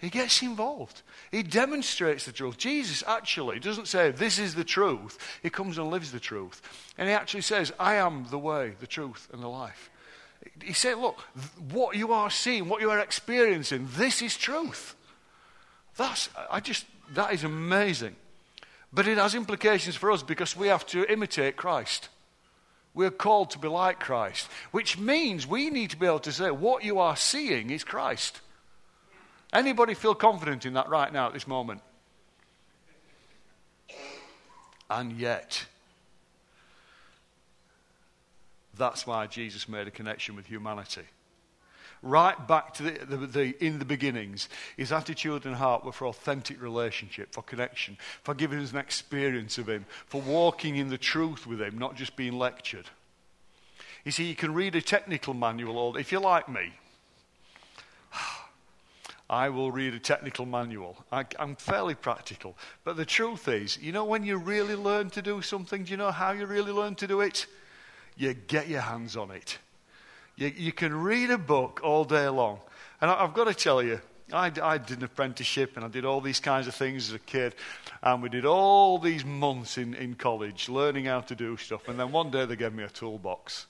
He 0.00 0.10
gets 0.10 0.42
involved. 0.42 1.02
He 1.30 1.42
demonstrates 1.42 2.26
the 2.26 2.32
truth. 2.32 2.58
Jesus 2.58 3.02
actually 3.06 3.58
doesn't 3.58 3.88
say, 3.88 4.10
This 4.10 4.38
is 4.38 4.54
the 4.54 4.64
truth. 4.64 5.18
He 5.42 5.50
comes 5.50 5.78
and 5.78 5.90
lives 5.90 6.12
the 6.12 6.20
truth. 6.20 6.60
And 6.98 7.08
he 7.08 7.14
actually 7.14 7.42
says, 7.42 7.72
I 7.80 7.94
am 7.94 8.26
the 8.30 8.38
way, 8.38 8.74
the 8.80 8.86
truth, 8.86 9.28
and 9.32 9.42
the 9.42 9.48
life. 9.48 9.90
He 10.62 10.74
said, 10.74 10.98
Look, 10.98 11.20
what 11.70 11.96
you 11.96 12.12
are 12.12 12.30
seeing, 12.30 12.68
what 12.68 12.82
you 12.82 12.90
are 12.90 12.98
experiencing, 12.98 13.88
this 13.96 14.20
is 14.20 14.36
truth. 14.36 14.94
That's, 15.96 16.28
I 16.50 16.60
just, 16.60 16.84
that 17.14 17.32
is 17.32 17.44
amazing. 17.44 18.16
But 18.92 19.08
it 19.08 19.18
has 19.18 19.34
implications 19.34 19.96
for 19.96 20.10
us 20.10 20.22
because 20.22 20.56
we 20.56 20.68
have 20.68 20.86
to 20.86 21.10
imitate 21.10 21.56
Christ. 21.56 22.10
We're 22.94 23.10
called 23.10 23.50
to 23.50 23.58
be 23.58 23.68
like 23.68 24.00
Christ, 24.00 24.48
which 24.72 24.98
means 24.98 25.46
we 25.46 25.70
need 25.70 25.90
to 25.90 25.98
be 25.98 26.06
able 26.06 26.20
to 26.20 26.32
say, 26.32 26.50
What 26.50 26.84
you 26.84 26.98
are 26.98 27.16
seeing 27.16 27.70
is 27.70 27.82
Christ. 27.82 28.40
Anybody 29.52 29.94
feel 29.94 30.14
confident 30.14 30.66
in 30.66 30.74
that 30.74 30.88
right 30.88 31.12
now 31.12 31.28
at 31.28 31.32
this 31.32 31.46
moment? 31.46 31.80
And 34.88 35.12
yet, 35.12 35.66
that's 38.76 39.06
why 39.06 39.26
Jesus 39.26 39.68
made 39.68 39.88
a 39.88 39.90
connection 39.90 40.36
with 40.36 40.46
humanity. 40.46 41.02
Right 42.02 42.46
back 42.46 42.74
to 42.74 42.82
the, 42.84 43.16
the, 43.16 43.26
the, 43.26 43.64
in 43.64 43.78
the 43.78 43.84
beginnings, 43.84 44.48
his 44.76 44.92
attitude 44.92 45.46
and 45.46 45.56
heart 45.56 45.84
were 45.84 45.92
for 45.92 46.06
authentic 46.06 46.62
relationship, 46.62 47.32
for 47.32 47.42
connection, 47.42 47.96
for 48.22 48.34
giving 48.34 48.60
us 48.60 48.72
an 48.72 48.78
experience 48.78 49.58
of 49.58 49.68
him, 49.68 49.86
for 50.06 50.20
walking 50.20 50.76
in 50.76 50.88
the 50.88 50.98
truth 50.98 51.46
with 51.46 51.60
him, 51.60 51.78
not 51.78 51.96
just 51.96 52.14
being 52.14 52.38
lectured. 52.38 52.86
You 54.04 54.12
see, 54.12 54.24
you 54.24 54.36
can 54.36 54.54
read 54.54 54.76
a 54.76 54.82
technical 54.82 55.34
manual, 55.34 55.78
or 55.78 55.98
if 55.98 56.12
you're 56.12 56.20
like 56.20 56.48
me, 56.48 56.74
I 59.28 59.48
will 59.48 59.72
read 59.72 59.94
a 59.94 59.98
technical 59.98 60.46
manual. 60.46 61.04
I, 61.10 61.24
am 61.38 61.56
fairly 61.56 61.94
practical. 61.94 62.56
But 62.84 62.96
the 62.96 63.04
truth 63.04 63.48
is, 63.48 63.76
you 63.78 63.90
know, 63.90 64.04
when 64.04 64.24
you 64.24 64.36
really 64.36 64.76
learn 64.76 65.10
to 65.10 65.22
do 65.22 65.42
something, 65.42 65.82
do 65.82 65.90
you 65.90 65.96
know 65.96 66.12
how 66.12 66.30
you 66.30 66.46
really 66.46 66.70
learn 66.70 66.94
to 66.96 67.08
do 67.08 67.20
it? 67.20 67.46
You 68.16 68.34
get 68.34 68.68
your 68.68 68.82
hands 68.82 69.16
on 69.16 69.32
it. 69.32 69.58
You, 70.36 70.52
you 70.56 70.72
can 70.72 70.94
read 70.94 71.30
a 71.30 71.38
book 71.38 71.80
all 71.82 72.04
day 72.04 72.28
long. 72.28 72.60
And 73.00 73.10
I, 73.10 73.20
have 73.22 73.34
got 73.34 73.44
to 73.44 73.54
tell 73.54 73.82
you, 73.82 74.00
I, 74.32 74.52
I 74.62 74.78
did 74.78 74.98
an 74.98 75.04
apprenticeship 75.04 75.76
and 75.76 75.84
I 75.84 75.88
did 75.88 76.04
all 76.04 76.20
these 76.20 76.40
kinds 76.40 76.68
of 76.68 76.76
things 76.76 77.08
as 77.08 77.14
a 77.14 77.18
kid. 77.18 77.56
And 78.02 78.22
we 78.22 78.28
did 78.28 78.44
all 78.44 78.98
these 78.98 79.24
months 79.24 79.76
in, 79.76 79.94
in 79.94 80.14
college 80.14 80.68
learning 80.68 81.06
how 81.06 81.20
to 81.22 81.34
do 81.34 81.56
stuff. 81.56 81.88
And 81.88 81.98
then 81.98 82.12
one 82.12 82.30
day 82.30 82.44
they 82.44 82.56
gave 82.56 82.72
me 82.72 82.84
a 82.84 82.88
toolbox. 82.88 83.66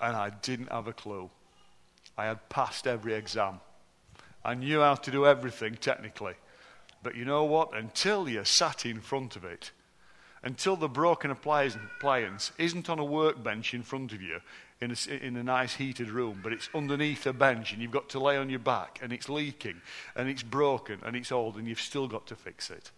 And 0.00 0.14
I 0.14 0.30
didn't 0.30 0.70
have 0.70 0.86
a 0.86 0.92
clue. 0.92 1.30
I 2.18 2.26
had 2.26 2.46
passed 2.50 2.86
every 2.86 3.14
exam. 3.14 3.60
I 4.44 4.54
knew 4.54 4.80
how 4.80 4.94
to 4.94 5.10
do 5.10 5.26
everything 5.26 5.76
technically. 5.76 6.34
But 7.02 7.14
you 7.14 7.24
know 7.24 7.44
what? 7.44 7.76
Until 7.76 8.28
you 8.28 8.44
sat 8.44 8.86
in 8.86 9.00
front 9.00 9.36
of 9.36 9.44
it, 9.44 9.70
until 10.42 10.76
the 10.76 10.88
broken 10.88 11.30
appliance 11.30 12.52
isn't 12.58 12.88
on 12.88 12.98
a 12.98 13.04
workbench 13.04 13.74
in 13.74 13.82
front 13.82 14.12
of 14.12 14.22
you 14.22 14.40
in 14.80 14.92
a, 14.92 15.26
in 15.26 15.36
a 15.36 15.42
nice 15.42 15.74
heated 15.74 16.08
room, 16.10 16.40
but 16.42 16.52
it's 16.52 16.68
underneath 16.74 17.26
a 17.26 17.32
bench 17.32 17.72
and 17.72 17.82
you've 17.82 17.90
got 17.90 18.08
to 18.10 18.20
lay 18.20 18.36
on 18.36 18.48
your 18.48 18.60
back 18.60 19.00
and 19.02 19.12
it's 19.12 19.28
leaking 19.28 19.80
and 20.14 20.28
it's 20.28 20.42
broken 20.42 21.00
and 21.04 21.16
it's 21.16 21.32
old 21.32 21.56
and 21.56 21.66
you've 21.66 21.80
still 21.80 22.06
got 22.06 22.26
to 22.28 22.36
fix 22.36 22.70
it. 22.70 22.90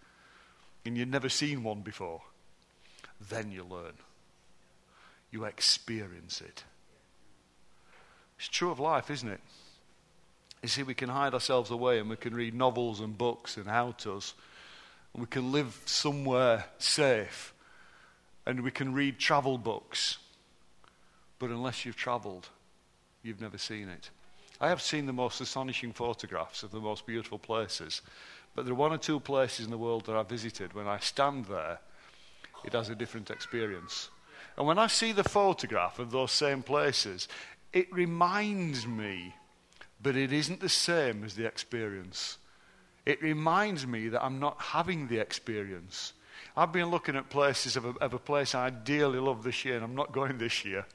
And 0.85 0.97
you've 0.97 1.09
never 1.09 1.29
seen 1.29 1.63
one 1.63 1.81
before. 1.81 2.21
Then 3.29 3.51
you 3.51 3.63
learn. 3.63 3.93
You 5.31 5.45
experience 5.45 6.41
it. 6.41 6.63
It's 8.37 8.47
true 8.47 8.71
of 8.71 8.79
life, 8.79 9.09
isn't 9.09 9.29
it? 9.29 9.39
You 10.61 10.69
see, 10.69 10.83
we 10.83 10.93
can 10.93 11.09
hide 11.09 11.33
ourselves 11.33 11.71
away 11.71 11.99
and 11.99 12.09
we 12.09 12.15
can 12.15 12.35
read 12.35 12.53
novels 12.53 12.99
and 12.99 13.17
books 13.17 13.57
and 13.57 13.67
how 13.67 13.91
to's. 13.93 14.33
And 15.13 15.21
we 15.21 15.27
can 15.27 15.51
live 15.51 15.81
somewhere 15.85 16.65
safe. 16.77 17.53
And 18.45 18.61
we 18.61 18.71
can 18.71 18.93
read 18.93 19.19
travel 19.19 19.57
books. 19.57 20.17
But 21.39 21.49
unless 21.49 21.85
you've 21.85 21.95
traveled, 21.95 22.49
you've 23.23 23.41
never 23.41 23.57
seen 23.57 23.89
it. 23.89 24.09
I 24.59 24.69
have 24.69 24.81
seen 24.81 25.07
the 25.07 25.13
most 25.13 25.41
astonishing 25.41 25.91
photographs 25.91 26.61
of 26.61 26.71
the 26.71 26.79
most 26.79 27.07
beautiful 27.07 27.39
places. 27.39 28.01
But 28.55 28.65
there 28.65 28.73
are 28.73 28.77
one 28.77 28.93
or 28.93 28.97
two 28.97 29.19
places 29.19 29.65
in 29.65 29.71
the 29.71 29.77
world 29.77 30.05
that 30.05 30.15
I've 30.15 30.29
visited. 30.29 30.73
When 30.73 30.87
I 30.87 30.99
stand 30.99 31.45
there, 31.45 31.79
it 32.63 32.73
has 32.73 32.89
a 32.89 32.95
different 32.95 33.31
experience. 33.31 34.09
And 34.57 34.67
when 34.67 34.77
I 34.77 34.87
see 34.87 35.13
the 35.13 35.23
photograph 35.23 35.97
of 35.97 36.11
those 36.11 36.31
same 36.31 36.61
places, 36.61 37.27
it 37.73 37.91
reminds 37.91 38.85
me 38.85 39.33
but 40.01 40.15
it 40.15 40.33
isn't 40.33 40.59
the 40.59 40.69
same 40.69 41.23
as 41.23 41.35
the 41.35 41.45
experience. 41.45 42.37
It 43.05 43.21
reminds 43.21 43.85
me 43.85 44.09
that 44.09 44.23
I'm 44.23 44.39
not 44.39 44.59
having 44.59 45.07
the 45.07 45.19
experience. 45.19 46.13
I've 46.55 46.71
been 46.71 46.89
looking 46.89 47.15
at 47.15 47.29
places 47.29 47.75
of 47.75 47.85
a, 47.85 47.89
of 48.01 48.13
a 48.13 48.19
place 48.19 48.55
I 48.55 48.69
dearly 48.69 49.19
love 49.19 49.43
this 49.43 49.63
year, 49.65 49.75
and 49.75 49.83
I'm 49.83 49.95
not 49.95 50.11
going 50.11 50.37
this 50.37 50.65
year. 50.65 50.85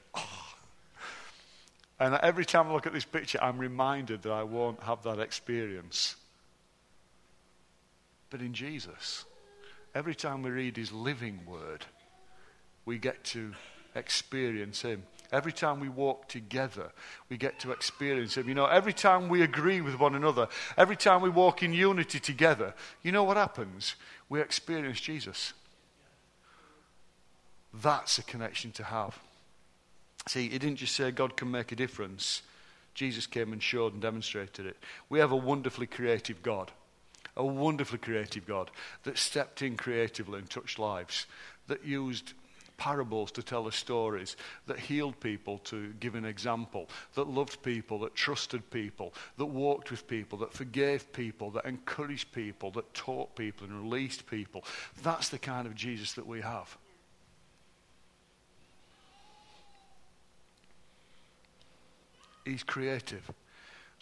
And 1.99 2.15
every 2.17 2.45
time 2.45 2.69
I 2.69 2.73
look 2.75 2.87
at 2.87 2.93
this 2.93 3.07
picture, 3.07 3.39
I'm 3.41 3.59
reminded 3.59 4.23
that 4.23 4.33
I 4.33 4.43
won't 4.43 4.83
have 4.83 5.03
that 5.05 5.19
experience. 5.19 6.17
But 8.29 8.41
in 8.41 8.53
Jesus, 8.53 9.25
every 9.95 10.15
time 10.15 10.43
we 10.43 10.51
read 10.51 10.77
his 10.77 10.93
living 10.93 11.41
word, 11.47 11.87
we 12.85 12.99
get 12.99 13.25
to 13.25 13.55
experience 13.95 14.83
him. 14.83 15.05
Every 15.33 15.53
time 15.53 15.81
we 15.81 15.89
walk 15.89 16.29
together, 16.29 16.93
we 17.29 17.37
get 17.37 17.59
to 17.61 17.73
experience 17.73 18.37
Him. 18.37 18.49
You 18.49 18.55
know, 18.55 18.67
every 18.67 18.93
time 18.93 19.29
we 19.29 19.43
agree 19.43 19.81
with 19.81 19.99
one 19.99 20.15
another, 20.15 20.49
every 20.77 20.97
time 20.97 21.23
we 21.23 21.31
walk 21.31 21.63
in 21.63 21.73
unity 21.73 22.21
together, 22.21 22.75
you 23.03 23.13
know 23.13 23.25
what 23.25 23.37
happens? 23.37 23.97
We 24.29 24.41
experience 24.41 25.01
Jesus. 25.01 25.53
That's 27.75 28.19
a 28.19 28.23
connection 28.23 28.73
to 28.73 28.85
have. 28.85 29.19
See, 30.29 30.49
He 30.49 30.59
didn't 30.59 30.77
just 30.77 30.97
say 30.97 31.11
God 31.11 31.37
can 31.37 31.51
make 31.51 31.73
a 31.73 31.77
difference, 31.77 32.43
Jesus 32.95 33.27
came 33.27 33.53
and 33.53 33.63
showed 33.63 33.93
and 33.93 34.01
demonstrated 34.01 34.65
it. 34.67 34.77
We 35.09 35.19
have 35.19 35.33
a 35.33 35.37
wonderfully 35.37 35.87
creative 35.87 36.43
God. 36.43 36.73
A 37.37 37.45
wonderfully 37.45 37.99
creative 37.99 38.47
God 38.47 38.71
that 39.03 39.19
stepped 39.19 39.61
in 39.61 39.77
creatively 39.77 40.39
and 40.39 40.49
touched 40.49 40.79
lives, 40.79 41.27
that 41.67 41.85
used 41.85 42.33
parables 42.77 43.31
to 43.33 43.43
tell 43.43 43.67
us 43.67 43.77
stories, 43.77 44.37
that 44.67 44.79
healed 44.79 45.19
people 45.21 45.59
to 45.59 45.93
give 46.01 46.15
an 46.15 46.25
example, 46.25 46.89
that 47.15 47.29
loved 47.29 47.63
people, 47.63 47.99
that 48.01 48.15
trusted 48.15 48.69
people, 48.71 49.15
that 49.39 49.47
walked 49.47 49.91
with 49.91 50.07
people, 50.07 50.39
that 50.39 50.53
forgave 50.53 51.13
people, 51.13 51.51
that 51.51 51.65
encouraged 51.65 52.33
people, 52.33 52.71
that 52.73 52.93
taught 52.95 53.35
people 53.37 53.67
and 53.67 53.83
released 53.83 54.27
people. 54.27 54.65
That's 55.03 55.29
the 55.29 55.39
kind 55.39 55.67
of 55.67 55.75
Jesus 55.75 56.13
that 56.15 56.27
we 56.27 56.41
have. 56.41 56.77
He's 62.45 62.63
creative. 62.63 63.31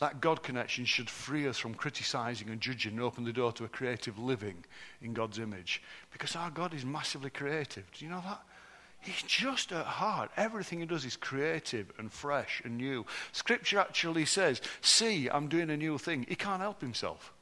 That 0.01 0.21
God 0.21 0.43
connection 0.43 0.85
should 0.85 1.09
free 1.09 1.47
us 1.47 1.57
from 1.57 1.75
criticizing 1.75 2.51
and 2.51 2.61
judging 2.61 2.93
and 2.93 3.01
open 3.01 3.25
the 3.25 3.33
door 3.33 3.53
to 3.53 3.65
a 3.65 3.69
creative 3.69 4.19
living 4.19 4.65
in 5.01 5.15
God's 5.15 5.39
image. 5.39 5.81
Because 6.13 6.35
our 6.37 6.51
God 6.51 6.75
is 6.75 6.85
massively 6.85 7.31
creative. 7.31 7.91
Do 7.93 8.05
you 8.05 8.11
know 8.11 8.21
that? 8.23 8.41
He's 9.05 9.23
just 9.23 9.71
at 9.71 9.85
heart. 9.85 10.31
Everything 10.35 10.81
he 10.81 10.87
does 10.87 11.05
is 11.05 11.15
creative 11.15 11.93
and 11.99 12.11
fresh 12.11 12.63
and 12.65 12.79
new. 12.79 13.05
Scripture 13.33 13.79
actually 13.79 14.25
says, 14.25 14.63
See, 14.81 15.29
I'm 15.29 15.49
doing 15.49 15.69
a 15.69 15.77
new 15.77 15.99
thing. 15.99 16.25
He 16.27 16.35
can't 16.35 16.63
help 16.63 16.81
himself. 16.81 17.35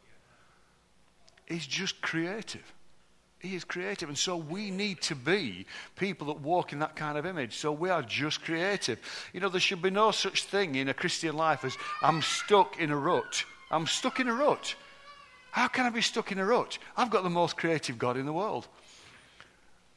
He's 1.46 1.66
just 1.66 2.02
creative. 2.02 2.72
He 3.38 3.54
is 3.54 3.62
creative. 3.62 4.08
And 4.08 4.18
so 4.18 4.36
we 4.36 4.72
need 4.72 5.00
to 5.02 5.14
be 5.14 5.66
people 5.94 6.26
that 6.28 6.40
walk 6.40 6.72
in 6.72 6.80
that 6.80 6.96
kind 6.96 7.16
of 7.16 7.26
image. 7.26 7.56
So 7.56 7.70
we 7.70 7.90
are 7.90 8.02
just 8.02 8.42
creative. 8.42 8.98
You 9.32 9.38
know, 9.38 9.48
there 9.48 9.60
should 9.60 9.82
be 9.82 9.90
no 9.90 10.10
such 10.10 10.44
thing 10.44 10.74
in 10.74 10.88
a 10.88 10.94
Christian 10.94 11.36
life 11.36 11.64
as 11.64 11.76
I'm 12.02 12.22
stuck 12.22 12.80
in 12.80 12.90
a 12.90 12.96
rut. 12.96 13.44
I'm 13.70 13.86
stuck 13.86 14.18
in 14.18 14.26
a 14.26 14.34
rut. 14.34 14.74
How 15.52 15.68
can 15.68 15.86
I 15.86 15.90
be 15.90 16.00
stuck 16.00 16.32
in 16.32 16.38
a 16.38 16.44
rut? 16.46 16.78
I've 16.96 17.10
got 17.10 17.22
the 17.22 17.30
most 17.30 17.56
creative 17.56 17.98
God 17.98 18.16
in 18.16 18.26
the 18.26 18.32
world. 18.32 18.66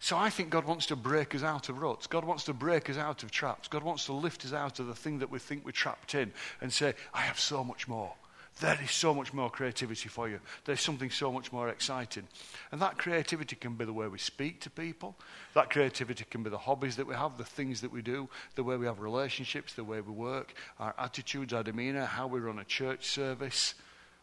So 0.05 0.15
I 0.15 0.29
think 0.29 0.51
God 0.51 0.65
wants 0.65 0.85
to 0.85 0.95
break 0.95 1.33
us 1.33 1.41
out 1.41 1.67
of 1.67 1.79
ruts. 1.79 2.05
God 2.05 2.25
wants 2.25 2.43
to 2.43 2.53
break 2.53 2.91
us 2.91 2.97
out 2.97 3.23
of 3.23 3.31
traps. 3.31 3.67
God 3.67 3.81
wants 3.81 4.05
to 4.05 4.13
lift 4.13 4.45
us 4.45 4.53
out 4.53 4.79
of 4.79 4.85
the 4.85 4.93
thing 4.93 5.17
that 5.17 5.31
we 5.31 5.39
think 5.39 5.65
we're 5.65 5.71
trapped 5.71 6.13
in 6.13 6.31
and 6.61 6.71
say, 6.71 6.93
I 7.11 7.21
have 7.21 7.39
so 7.39 7.63
much 7.63 7.87
more. 7.87 8.13
There 8.59 8.77
is 8.83 8.91
so 8.91 9.15
much 9.15 9.33
more 9.33 9.49
creativity 9.49 10.07
for 10.07 10.29
you. 10.29 10.41
There's 10.63 10.79
something 10.81 11.09
so 11.09 11.31
much 11.31 11.51
more 11.51 11.69
exciting. 11.69 12.27
And 12.71 12.79
that 12.83 12.99
creativity 12.99 13.55
can 13.55 13.73
be 13.73 13.85
the 13.85 13.93
way 13.93 14.07
we 14.07 14.19
speak 14.19 14.61
to 14.61 14.69
people. 14.69 15.15
That 15.55 15.71
creativity 15.71 16.23
can 16.29 16.43
be 16.43 16.51
the 16.51 16.59
hobbies 16.59 16.97
that 16.97 17.07
we 17.07 17.15
have, 17.15 17.39
the 17.39 17.43
things 17.43 17.81
that 17.81 17.91
we 17.91 18.03
do, 18.03 18.29
the 18.53 18.63
way 18.63 18.77
we 18.77 18.85
have 18.85 18.99
relationships, 18.99 19.73
the 19.73 19.83
way 19.83 20.01
we 20.01 20.13
work, 20.13 20.53
our 20.79 20.93
attitudes, 20.99 21.51
our 21.51 21.63
demeanor, 21.63 22.05
how 22.05 22.27
we 22.27 22.39
run 22.39 22.59
a 22.59 22.63
church 22.63 23.07
service, 23.07 23.73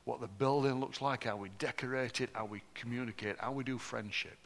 what 0.05 0.21
the 0.21 0.29
building 0.29 0.79
looks 0.79 1.03
like, 1.03 1.25
how 1.25 1.37
we 1.37 1.49
decorate 1.59 2.21
it, 2.21 2.31
how 2.35 2.45
we 2.45 2.63
communicate, 2.73 3.35
how 3.41 3.51
we 3.51 3.65
do 3.65 3.79
friendship. 3.79 4.39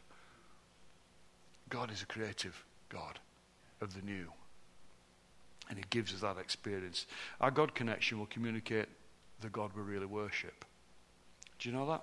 God 1.68 1.90
is 1.90 2.02
a 2.02 2.06
creative 2.06 2.64
God 2.88 3.18
of 3.80 3.94
the 3.94 4.02
new. 4.02 4.32
And 5.68 5.78
He 5.78 5.84
gives 5.90 6.14
us 6.14 6.20
that 6.20 6.38
experience. 6.38 7.06
Our 7.40 7.50
God 7.50 7.74
connection 7.74 8.18
will 8.18 8.26
communicate 8.26 8.86
the 9.40 9.48
God 9.48 9.70
we 9.74 9.82
really 9.82 10.06
worship. 10.06 10.64
Do 11.58 11.68
you 11.68 11.74
know 11.74 11.86
that? 11.88 12.02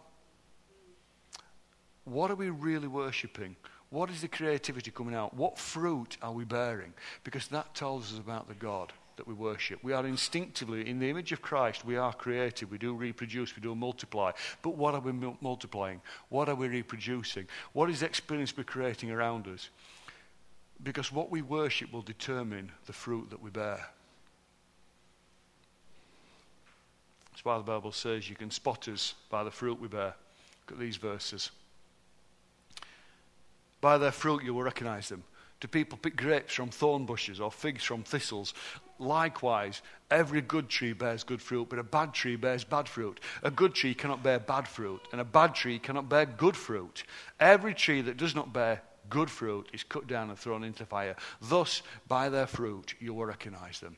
What 2.06 2.30
are 2.32 2.36
we 2.36 2.50
really 2.50 2.88
worshipping? 2.88 3.56
What 3.90 4.10
is 4.10 4.22
the 4.22 4.28
creativity 4.28 4.92
coming 4.92 5.16
out? 5.16 5.34
What 5.36 5.58
fruit 5.58 6.18
are 6.22 6.34
we 6.34 6.44
bearing? 6.44 6.94
Because 7.24 7.48
that 7.48 7.74
tells 7.76 8.12
us 8.12 8.20
about 8.20 8.48
the 8.48 8.56
God 8.56 8.92
that 9.18 9.28
we 9.28 9.34
worship. 9.34 9.80
We 9.84 9.94
are 9.94 10.06
instinctively, 10.06 10.90
in 10.90 11.00
the 11.00 11.10
image 11.10 11.32
of 11.32 11.42
Christ, 11.42 11.86
we 11.86 11.98
are 11.98 12.14
creative. 12.14 12.72
We 12.72 12.78
do 12.78 12.94
reproduce, 12.94 13.56
we 13.56 13.62
do 13.62 13.76
multiply. 13.76 14.32
But 14.62 14.76
what 14.78 14.94
are 14.94 15.00
we 15.00 15.12
multiplying? 15.42 16.02
What 16.30 16.50
are 16.50 16.56
we 16.56 16.68
reproducing? 16.68 17.48
What 17.74 17.90
is 17.90 18.00
the 18.00 18.06
experience 18.06 18.56
we're 18.56 18.64
creating 18.64 19.12
around 19.12 19.48
us? 19.48 19.70
Because 20.82 21.12
what 21.12 21.32
we 21.32 21.42
worship 21.42 21.94
will 21.94 22.02
determine 22.02 22.72
the 22.86 22.94
fruit 22.94 23.30
that 23.30 23.42
we 23.42 23.50
bear. 23.50 23.80
That's 27.32 27.46
why 27.46 27.58
the 27.58 27.64
Bible 27.64 27.92
says 27.92 28.30
you 28.30 28.36
can 28.36 28.52
spot 28.52 28.88
us 28.88 29.16
by 29.30 29.44
the 29.44 29.52
fruit 29.52 29.80
we 29.80 29.88
bear. 29.88 30.14
Look 30.66 30.74
at 30.74 30.80
these 30.80 30.98
verses. 30.98 31.52
By 33.82 33.98
their 33.98 34.12
fruit 34.12 34.44
you 34.44 34.54
will 34.54 34.64
recognize 34.64 35.10
them. 35.10 35.24
Do 35.64 35.70
people 35.70 35.98
pick 35.98 36.18
grapes 36.18 36.56
from 36.56 36.72
thorn 36.72 37.06
bushes 37.06 37.40
or 37.40 37.50
figs 37.50 37.86
from 37.86 38.04
thistles? 38.04 38.54
Likewise, 39.00 39.82
every 40.12 40.42
good 40.42 40.68
tree 40.68 40.92
bears 40.92 41.24
good 41.24 41.42
fruit, 41.42 41.70
but 41.70 41.80
a 41.80 41.84
bad 41.84 42.14
tree 42.14 42.36
bears 42.36 42.66
bad 42.66 42.90
fruit. 42.90 43.22
A 43.44 43.50
good 43.50 43.74
tree 43.74 43.94
cannot 43.94 44.22
bear 44.22 44.40
bad 44.40 44.68
fruit, 44.68 45.00
and 45.14 45.22
a 45.22 45.24
bad 45.24 45.56
tree 45.56 45.80
cannot 45.80 46.10
bear 46.10 46.26
good 46.26 46.58
fruit. 46.58 47.06
Every 47.40 47.74
tree 47.74 48.02
that 48.02 48.18
does 48.18 48.36
not 48.36 48.52
bear 48.52 48.82
good 49.10 49.32
fruit 49.32 49.70
is 49.72 49.86
cut 49.86 50.06
down 50.06 50.30
and 50.30 50.38
thrown 50.38 50.66
into 50.66 50.86
fire. 50.86 51.16
Thus, 51.42 51.82
by 52.10 52.28
their 52.28 52.46
fruit, 52.46 52.96
you 53.00 53.14
will 53.14 53.26
recognize 53.26 53.80
them. 53.80 53.96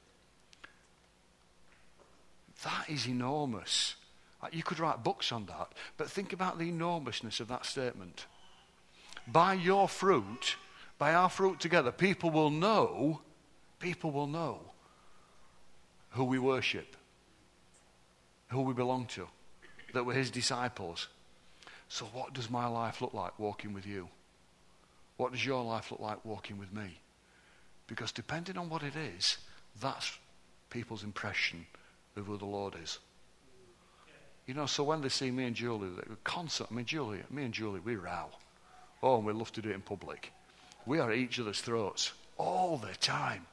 That 2.63 2.91
is 2.91 3.07
enormous. 3.07 3.95
Uh, 4.39 4.50
you 4.51 4.62
could 4.62 4.77
write 4.77 5.03
books 5.03 5.31
on 5.31 5.48
that, 5.48 5.69
but 5.98 6.12
think 6.12 6.31
about 6.31 6.60
the 6.60 6.69
enormousness 6.69 7.39
of 7.39 7.48
that 7.48 7.65
statement. 7.65 8.27
By 9.25 9.55
your 9.55 9.89
fruit, 9.89 10.57
by 10.98 11.14
our 11.14 11.30
fruit 11.30 11.60
together, 11.60 11.92
people 11.92 12.30
will 12.30 12.50
know, 12.50 13.22
people 13.80 14.12
will 14.12 14.28
know 14.28 14.60
who 16.12 16.24
we 16.24 16.40
worship, 16.40 16.96
who 18.50 18.62
we 18.62 18.74
belong 18.74 19.06
to, 19.08 19.28
that 19.94 20.06
we're 20.06 20.14
his 20.14 20.32
disciples. 20.32 21.08
So, 21.90 22.06
what 22.06 22.34
does 22.34 22.50
my 22.50 22.68
life 22.68 23.02
look 23.02 23.14
like 23.14 23.38
walking 23.38 23.74
with 23.74 23.86
you? 23.86 24.08
What 25.18 25.32
does 25.32 25.46
your 25.46 25.64
life 25.64 25.92
look 25.92 26.00
like 26.00 26.24
walking 26.25 26.58
with 26.58 26.74
me? 26.74 27.00
Because 27.88 28.12
depending 28.12 28.58
on 28.58 28.70
what 28.70 28.84
it 28.84 28.96
is, 28.96 29.38
that's 29.80 30.18
people's 30.70 31.04
impression 31.04 31.66
of 32.16 32.25
who 32.25 32.38
the 32.38 32.46
Lord 32.46 32.75
is. 32.82 33.00
You 34.46 34.54
know, 34.54 34.66
so 34.66 34.84
when 34.84 35.02
they 35.02 35.10
see 35.10 35.32
me 35.32 35.46
and 35.46 35.56
Julie, 35.56 35.90
they're 35.96 36.18
constant. 36.24 36.70
I 36.72 36.75
mean, 36.75 36.86
Julie, 36.86 37.20
me 37.30 37.44
and 37.44 37.54
Julie, 37.54 37.80
we 37.80 37.96
row. 37.96 38.30
Oh, 39.02 39.18
and 39.18 39.25
we 39.25 39.34
love 39.34 39.52
to 39.54 39.62
do 39.62 39.70
it 39.70 39.75
in 39.75 39.82
public. 39.82 40.32
We 40.86 41.00
are 41.00 41.12
at 41.12 41.18
each 41.18 41.39
other's 41.39 41.62
throats 41.62 42.13
all 42.38 42.77
the 42.77 42.94
time. 43.00 43.46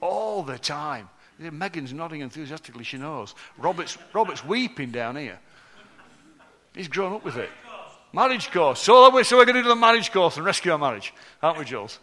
All 0.00 0.42
the 0.42 0.58
time. 0.58 1.08
Megan's 1.38 1.92
nodding 1.92 2.20
enthusiastically, 2.20 2.84
she 2.84 2.98
knows. 2.98 3.34
Robert's, 3.58 3.98
Robert's 4.12 4.44
weeping 4.44 4.90
down 4.90 5.16
here. 5.16 5.38
He's 6.74 6.88
grown 6.88 7.12
up 7.12 7.24
with 7.24 7.36
it. 7.36 7.50
Marriage 8.12 8.50
course. 8.50 8.80
So, 8.80 9.12
we're, 9.12 9.24
so 9.24 9.38
we're 9.38 9.44
going 9.44 9.56
to 9.56 9.62
do 9.62 9.68
the 9.68 9.76
marriage 9.76 10.12
course 10.12 10.36
and 10.36 10.44
rescue 10.44 10.72
our 10.72 10.78
marriage, 10.78 11.14
aren't 11.42 11.58
we, 11.58 11.64
Jules? 11.64 11.98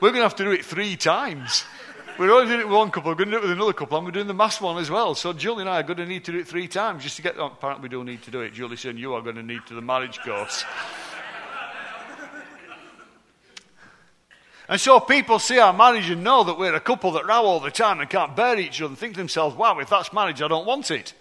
We're 0.00 0.10
going 0.10 0.20
to 0.20 0.24
have 0.24 0.36
to 0.36 0.44
do 0.44 0.50
it 0.50 0.64
three 0.64 0.96
times. 0.96 1.64
We're 2.18 2.30
only 2.30 2.46
doing 2.46 2.60
it 2.60 2.66
with 2.66 2.76
one 2.76 2.90
couple, 2.90 3.10
we're 3.10 3.16
going 3.16 3.30
to 3.30 3.32
do 3.32 3.38
it 3.38 3.42
with 3.42 3.52
another 3.52 3.72
couple, 3.72 3.96
and 3.98 4.06
we're 4.06 4.12
doing 4.12 4.26
the 4.26 4.34
mass 4.34 4.60
one 4.60 4.78
as 4.78 4.90
well. 4.90 5.14
So 5.14 5.32
Julie 5.32 5.62
and 5.62 5.70
I 5.70 5.80
are 5.80 5.82
going 5.82 5.96
to 5.96 6.06
need 6.06 6.24
to 6.26 6.32
do 6.32 6.38
it 6.38 6.46
three 6.46 6.68
times 6.68 7.02
just 7.02 7.16
to 7.16 7.22
get. 7.22 7.36
Apparently, 7.38 7.82
we 7.82 7.88
do 7.88 8.04
need 8.04 8.22
to 8.22 8.30
do 8.30 8.40
it. 8.40 8.52
Julie 8.52 8.76
said, 8.76 8.98
You 8.98 9.14
are 9.14 9.22
going 9.22 9.36
to 9.36 9.42
need 9.42 9.66
to 9.66 9.74
the 9.74 9.80
marriage 9.80 10.20
course. 10.20 10.64
And 14.68 14.80
so 14.80 14.98
people 14.98 15.38
see 15.38 15.58
our 15.58 15.74
marriage 15.74 16.08
and 16.08 16.24
know 16.24 16.44
that 16.44 16.58
we're 16.58 16.74
a 16.74 16.80
couple 16.80 17.12
that 17.12 17.26
row 17.26 17.42
all 17.42 17.60
the 17.60 17.70
time 17.70 18.00
and 18.00 18.08
can't 18.08 18.34
bear 18.34 18.58
each 18.58 18.80
other 18.80 18.88
and 18.88 18.98
think 18.98 19.14
to 19.14 19.20
themselves, 19.20 19.54
wow, 19.56 19.78
if 19.78 19.90
that's 19.90 20.12
marriage, 20.12 20.40
I 20.40 20.48
don't 20.48 20.66
want 20.66 20.90
it. 20.90 21.12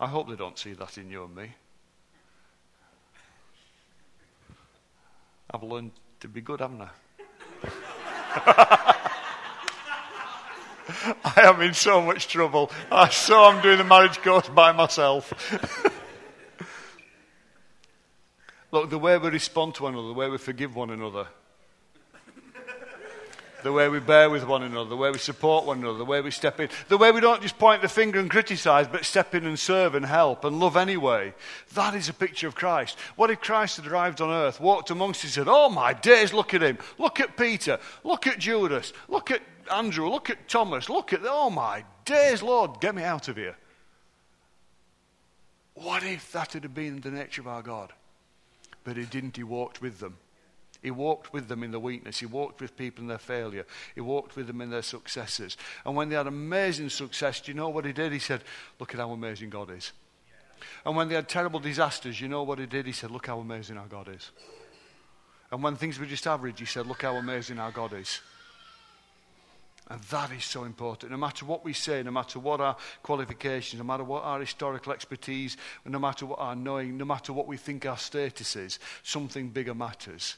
I 0.00 0.08
hope 0.08 0.28
they 0.28 0.36
don't 0.36 0.58
see 0.58 0.72
that 0.72 0.98
in 0.98 1.10
you 1.10 1.24
and 1.24 1.36
me. 1.36 1.50
I've 5.52 5.62
learned 5.62 5.92
to 6.20 6.28
be 6.28 6.40
good, 6.40 6.60
haven't 6.60 6.82
I? 6.82 6.88
I 11.24 11.42
am 11.42 11.60
in 11.60 11.74
so 11.74 12.00
much 12.00 12.28
trouble. 12.28 12.70
I 12.90 13.08
saw 13.08 13.50
I'm 13.50 13.62
doing 13.62 13.78
the 13.78 13.84
marriage 13.84 14.20
course 14.22 14.48
by 14.48 14.72
myself. 14.72 15.32
Look, 18.72 18.90
the 18.90 18.98
way 18.98 19.18
we 19.18 19.28
respond 19.30 19.74
to 19.76 19.84
one 19.84 19.94
another, 19.94 20.08
the 20.08 20.14
way 20.14 20.28
we 20.28 20.38
forgive 20.38 20.76
one 20.76 20.90
another, 20.90 21.26
the 23.62 23.72
way 23.72 23.88
we 23.88 24.00
bear 24.00 24.30
with 24.30 24.46
one 24.46 24.62
another, 24.62 24.88
the 24.88 24.96
way 24.96 25.10
we 25.10 25.18
support 25.18 25.66
one 25.66 25.80
another, 25.80 25.98
the 25.98 26.04
way 26.04 26.20
we 26.20 26.30
step 26.30 26.60
in, 26.60 26.68
the 26.88 26.96
way 26.96 27.12
we 27.12 27.20
don't 27.20 27.42
just 27.42 27.58
point 27.58 27.82
the 27.82 27.88
finger 27.88 28.18
and 28.18 28.30
criticize, 28.30 28.88
but 28.88 29.04
step 29.04 29.34
in 29.34 29.44
and 29.44 29.58
serve 29.58 29.94
and 29.94 30.06
help 30.06 30.44
and 30.44 30.58
love 30.58 30.76
anyway. 30.76 31.34
That 31.74 31.94
is 31.94 32.08
a 32.08 32.14
picture 32.14 32.46
of 32.46 32.54
Christ. 32.54 32.98
What 33.16 33.30
if 33.30 33.40
Christ 33.40 33.76
had 33.76 33.86
arrived 33.86 34.20
on 34.20 34.30
earth, 34.30 34.60
walked 34.60 34.90
amongst 34.90 35.20
us, 35.20 35.36
and 35.36 35.46
said, 35.46 35.52
Oh 35.52 35.68
my 35.68 35.92
days, 35.92 36.32
look 36.32 36.54
at 36.54 36.62
him. 36.62 36.78
Look 36.98 37.20
at 37.20 37.36
Peter. 37.36 37.78
Look 38.04 38.26
at 38.26 38.38
Judas. 38.38 38.92
Look 39.08 39.30
at 39.30 39.42
Andrew. 39.70 40.08
Look 40.08 40.30
at 40.30 40.48
Thomas. 40.48 40.88
Look 40.88 41.12
at, 41.12 41.20
oh 41.24 41.50
my 41.50 41.84
days, 42.04 42.42
Lord, 42.42 42.80
get 42.80 42.94
me 42.94 43.02
out 43.02 43.28
of 43.28 43.36
here. 43.36 43.56
What 45.74 46.02
if 46.02 46.32
that 46.32 46.52
had 46.52 46.74
been 46.74 47.00
the 47.00 47.10
nature 47.10 47.40
of 47.40 47.48
our 47.48 47.62
God? 47.62 47.92
But 48.84 48.96
he 48.96 49.04
didn't, 49.04 49.36
he 49.36 49.42
walked 49.42 49.80
with 49.80 49.98
them. 49.98 50.16
He 50.82 50.90
walked 50.90 51.32
with 51.32 51.48
them 51.48 51.62
in 51.62 51.72
the 51.72 51.80
weakness. 51.80 52.20
He 52.20 52.26
walked 52.26 52.60
with 52.60 52.76
people 52.76 53.02
in 53.02 53.08
their 53.08 53.18
failure. 53.18 53.66
He 53.94 54.00
walked 54.00 54.34
with 54.34 54.46
them 54.46 54.62
in 54.62 54.70
their 54.70 54.82
successes. 54.82 55.56
And 55.84 55.94
when 55.94 56.08
they 56.08 56.16
had 56.16 56.26
amazing 56.26 56.88
success, 56.88 57.40
do 57.40 57.52
you 57.52 57.56
know 57.56 57.68
what 57.68 57.84
he 57.84 57.92
did? 57.92 58.12
He 58.12 58.18
said, 58.18 58.42
Look 58.78 58.94
at 58.94 59.00
how 59.00 59.10
amazing 59.10 59.50
God 59.50 59.70
is. 59.70 59.92
And 60.84 60.96
when 60.96 61.08
they 61.08 61.14
had 61.14 61.28
terrible 61.28 61.60
disasters, 61.60 62.20
you 62.20 62.28
know 62.28 62.42
what 62.42 62.58
he 62.58 62.66
did? 62.66 62.86
He 62.86 62.92
said, 62.92 63.10
Look 63.10 63.26
how 63.26 63.40
amazing 63.40 63.76
our 63.76 63.86
God 63.86 64.08
is. 64.08 64.30
And 65.52 65.62
when 65.62 65.76
things 65.76 65.98
were 65.98 66.06
just 66.06 66.26
average, 66.26 66.58
he 66.58 66.66
said, 66.66 66.86
Look 66.86 67.02
how 67.02 67.16
amazing 67.16 67.58
our 67.58 67.72
God 67.72 67.92
is. 67.92 68.20
And 69.90 70.00
that 70.02 70.30
is 70.30 70.44
so 70.44 70.62
important. 70.62 71.10
No 71.10 71.18
matter 71.18 71.44
what 71.44 71.64
we 71.64 71.72
say, 71.72 72.00
no 72.04 72.12
matter 72.12 72.38
what 72.38 72.60
our 72.60 72.76
qualifications, 73.02 73.80
no 73.80 73.84
matter 73.84 74.04
what 74.04 74.22
our 74.22 74.38
historical 74.38 74.92
expertise, 74.92 75.56
no 75.84 75.98
matter 75.98 76.26
what 76.26 76.38
our 76.38 76.54
knowing, 76.54 76.96
no 76.96 77.04
matter 77.04 77.32
what 77.32 77.48
we 77.48 77.56
think 77.56 77.84
our 77.84 77.98
status 77.98 78.54
is, 78.54 78.78
something 79.02 79.48
bigger 79.48 79.74
matters. 79.74 80.36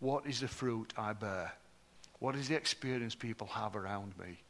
What 0.00 0.26
is 0.26 0.40
the 0.40 0.48
fruit 0.48 0.92
I 0.98 1.12
bear? 1.12 1.52
What 2.18 2.34
is 2.34 2.48
the 2.48 2.56
experience 2.56 3.14
people 3.14 3.46
have 3.46 3.76
around 3.76 4.18
me? 4.18 4.40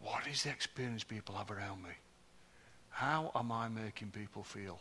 What 0.00 0.28
is 0.30 0.44
the 0.44 0.50
experience 0.50 1.02
people 1.02 1.34
have 1.34 1.50
around 1.50 1.82
me? 1.82 1.90
How 2.90 3.32
am 3.34 3.50
I 3.50 3.68
making 3.68 4.12
people 4.12 4.44
feel? 4.44 4.78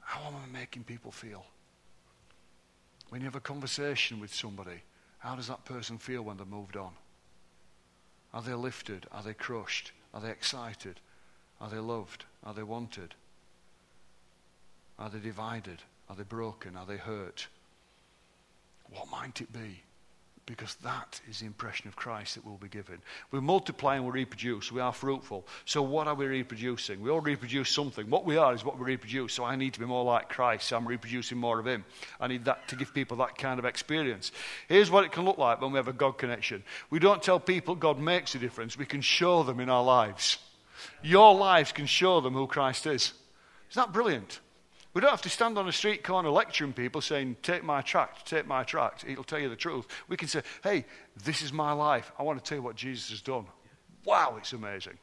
How 0.00 0.26
am 0.26 0.34
I 0.34 0.58
making 0.58 0.84
people 0.84 1.10
feel? 1.10 1.46
When 3.08 3.22
you 3.22 3.24
have 3.24 3.34
a 3.34 3.40
conversation 3.40 4.20
with 4.20 4.34
somebody, 4.34 4.82
how 5.22 5.36
does 5.36 5.46
that 5.46 5.64
person 5.64 5.98
feel 5.98 6.22
when 6.22 6.36
they've 6.36 6.46
moved 6.46 6.76
on? 6.76 6.90
Are 8.34 8.42
they 8.42 8.54
lifted? 8.54 9.06
Are 9.12 9.22
they 9.22 9.34
crushed? 9.34 9.92
Are 10.12 10.20
they 10.20 10.30
excited? 10.30 10.98
Are 11.60 11.70
they 11.70 11.78
loved? 11.78 12.24
Are 12.42 12.52
they 12.52 12.64
wanted? 12.64 13.14
Are 14.98 15.08
they 15.08 15.20
divided? 15.20 15.80
Are 16.10 16.16
they 16.16 16.24
broken? 16.24 16.76
Are 16.76 16.86
they 16.86 16.96
hurt? 16.96 17.46
What 18.90 19.08
might 19.10 19.40
it 19.40 19.52
be? 19.52 19.82
Because 20.44 20.74
that 20.82 21.20
is 21.30 21.38
the 21.38 21.46
impression 21.46 21.86
of 21.86 21.94
Christ 21.94 22.34
that 22.34 22.44
we'll 22.44 22.56
be 22.56 22.68
given. 22.68 22.98
We 23.30 23.40
multiply 23.40 23.94
and 23.94 24.04
we 24.04 24.10
reproduce. 24.10 24.72
We 24.72 24.80
are 24.80 24.92
fruitful. 24.92 25.46
So, 25.66 25.82
what 25.82 26.08
are 26.08 26.16
we 26.16 26.26
reproducing? 26.26 27.00
We 27.00 27.10
all 27.10 27.20
reproduce 27.20 27.70
something. 27.70 28.10
What 28.10 28.24
we 28.24 28.36
are 28.36 28.52
is 28.52 28.64
what 28.64 28.76
we 28.76 28.84
reproduce. 28.84 29.34
So, 29.34 29.44
I 29.44 29.54
need 29.54 29.74
to 29.74 29.80
be 29.80 29.86
more 29.86 30.04
like 30.04 30.28
Christ. 30.28 30.66
So 30.66 30.76
I'm 30.76 30.86
reproducing 30.86 31.38
more 31.38 31.60
of 31.60 31.66
Him. 31.66 31.84
I 32.20 32.26
need 32.26 32.44
that 32.46 32.66
to 32.68 32.76
give 32.76 32.92
people 32.92 33.16
that 33.18 33.38
kind 33.38 33.60
of 33.60 33.64
experience. 33.64 34.32
Here's 34.68 34.90
what 34.90 35.04
it 35.04 35.12
can 35.12 35.24
look 35.24 35.38
like 35.38 35.60
when 35.60 35.72
we 35.72 35.76
have 35.76 35.88
a 35.88 35.92
God 35.92 36.18
connection. 36.18 36.64
We 36.90 36.98
don't 36.98 37.22
tell 37.22 37.38
people 37.38 37.74
God 37.74 38.00
makes 38.00 38.34
a 38.34 38.38
difference, 38.38 38.76
we 38.76 38.86
can 38.86 39.00
show 39.00 39.42
them 39.42 39.60
in 39.60 39.68
our 39.68 39.84
lives. 39.84 40.38
Your 41.02 41.34
lives 41.34 41.70
can 41.72 41.86
show 41.86 42.20
them 42.20 42.34
who 42.34 42.46
Christ 42.46 42.86
is. 42.86 43.12
Isn't 43.70 43.86
that 43.86 43.92
brilliant? 43.92 44.40
We 44.94 45.00
don't 45.00 45.10
have 45.10 45.22
to 45.22 45.30
stand 45.30 45.56
on 45.56 45.68
a 45.68 45.72
street 45.72 46.04
corner 46.04 46.30
lecturing 46.30 46.74
people 46.74 47.00
saying, 47.00 47.36
Take 47.42 47.64
my 47.64 47.80
tract, 47.80 48.26
take 48.26 48.46
my 48.46 48.62
tract. 48.62 49.04
It'll 49.08 49.24
tell 49.24 49.38
you 49.38 49.48
the 49.48 49.56
truth. 49.56 49.86
We 50.08 50.16
can 50.16 50.28
say, 50.28 50.42
Hey, 50.62 50.84
this 51.24 51.42
is 51.42 51.52
my 51.52 51.72
life. 51.72 52.12
I 52.18 52.22
want 52.22 52.42
to 52.42 52.46
tell 52.46 52.58
you 52.58 52.62
what 52.62 52.76
Jesus 52.76 53.10
has 53.10 53.22
done. 53.22 53.46
Wow, 54.04 54.34
it's 54.36 54.52
amazing. 54.52 54.98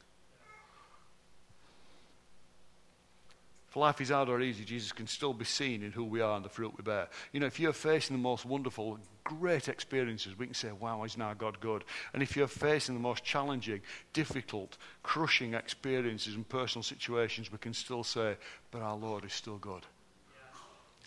If 3.70 3.76
life 3.76 4.00
is 4.00 4.10
hard 4.10 4.28
or 4.28 4.40
easy, 4.40 4.64
Jesus 4.64 4.90
can 4.90 5.06
still 5.06 5.32
be 5.32 5.44
seen 5.44 5.84
in 5.84 5.92
who 5.92 6.02
we 6.02 6.20
are 6.20 6.34
and 6.34 6.44
the 6.44 6.48
fruit 6.48 6.72
we 6.76 6.82
bear. 6.82 7.06
You 7.32 7.38
know, 7.38 7.46
if 7.46 7.60
you're 7.60 7.72
facing 7.72 8.16
the 8.16 8.22
most 8.22 8.44
wonderful, 8.44 8.98
great 9.22 9.68
experiences, 9.68 10.36
we 10.36 10.46
can 10.46 10.56
say, 10.56 10.72
wow, 10.72 11.04
is 11.04 11.16
now 11.16 11.34
God 11.34 11.60
good? 11.60 11.84
And 12.12 12.20
if 12.20 12.36
you're 12.36 12.48
facing 12.48 12.96
the 12.96 13.00
most 13.00 13.22
challenging, 13.22 13.80
difficult, 14.12 14.76
crushing 15.04 15.54
experiences 15.54 16.34
and 16.34 16.48
personal 16.48 16.82
situations, 16.82 17.52
we 17.52 17.58
can 17.58 17.72
still 17.72 18.02
say, 18.02 18.36
but 18.72 18.82
our 18.82 18.96
Lord 18.96 19.24
is 19.24 19.32
still 19.32 19.58
good. 19.58 19.86